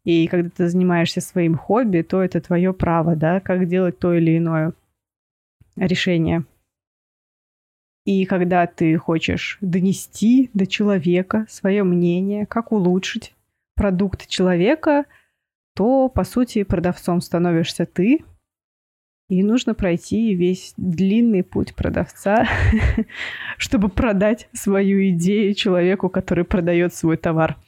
И 0.04 0.28
когда 0.28 0.48
ты 0.48 0.68
занимаешься 0.68 1.20
своим 1.20 1.56
хобби, 1.56 2.02
то 2.02 2.22
это 2.22 2.40
твое 2.40 2.72
право, 2.72 3.16
да, 3.16 3.40
как 3.40 3.66
делать 3.66 3.98
то 3.98 4.14
или 4.14 4.38
иное 4.38 4.72
решение. 5.78 6.44
И 8.04 8.24
когда 8.24 8.66
ты 8.66 8.96
хочешь 8.96 9.58
донести 9.60 10.50
до 10.54 10.66
человека 10.66 11.46
свое 11.48 11.84
мнение, 11.84 12.46
как 12.46 12.72
улучшить 12.72 13.34
продукт 13.74 14.26
человека, 14.26 15.04
то, 15.74 16.08
по 16.08 16.24
сути, 16.24 16.62
продавцом 16.62 17.20
становишься 17.20 17.86
ты, 17.86 18.24
и 19.28 19.42
нужно 19.42 19.74
пройти 19.74 20.34
весь 20.34 20.72
длинный 20.78 21.44
путь 21.44 21.74
продавца, 21.74 22.46
чтобы 23.58 23.90
продать 23.90 24.48
свою 24.54 25.10
идею 25.10 25.54
человеку, 25.54 26.08
который 26.08 26.44
продает 26.44 26.94
свой 26.94 27.18
товар. 27.18 27.58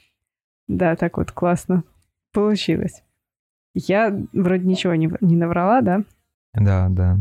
Да, 0.68 0.96
так 0.96 1.18
вот 1.18 1.32
классно 1.32 1.84
получилось. 2.32 3.02
Я 3.74 4.18
вроде 4.32 4.64
ничего 4.64 4.94
не, 4.94 5.10
не 5.20 5.36
наврала, 5.36 5.82
да? 5.82 6.02
Да, 6.54 6.88
да. 6.88 7.18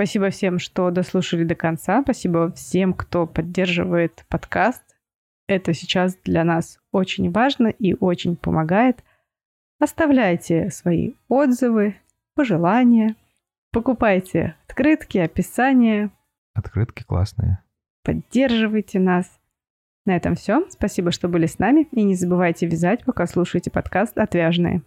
Спасибо 0.00 0.30
всем, 0.30 0.58
что 0.58 0.90
дослушали 0.90 1.44
до 1.44 1.54
конца. 1.54 2.00
Спасибо 2.00 2.50
всем, 2.52 2.94
кто 2.94 3.26
поддерживает 3.26 4.24
подкаст. 4.30 4.82
Это 5.46 5.74
сейчас 5.74 6.16
для 6.24 6.42
нас 6.42 6.80
очень 6.90 7.30
важно 7.30 7.66
и 7.66 7.94
очень 8.00 8.36
помогает. 8.36 9.04
Оставляйте 9.78 10.70
свои 10.70 11.12
отзывы, 11.28 11.96
пожелания, 12.34 13.14
покупайте 13.72 14.56
открытки, 14.66 15.18
описания. 15.18 16.10
Открытки 16.54 17.02
классные. 17.02 17.58
Поддерживайте 18.02 18.98
нас. 19.00 19.38
На 20.06 20.16
этом 20.16 20.34
все. 20.34 20.64
Спасибо, 20.70 21.10
что 21.10 21.28
были 21.28 21.44
с 21.44 21.58
нами. 21.58 21.88
И 21.92 22.02
не 22.04 22.14
забывайте 22.14 22.66
вязать, 22.66 23.04
пока 23.04 23.26
слушаете 23.26 23.70
подкаст 23.70 24.16
«Отвяжные». 24.16 24.80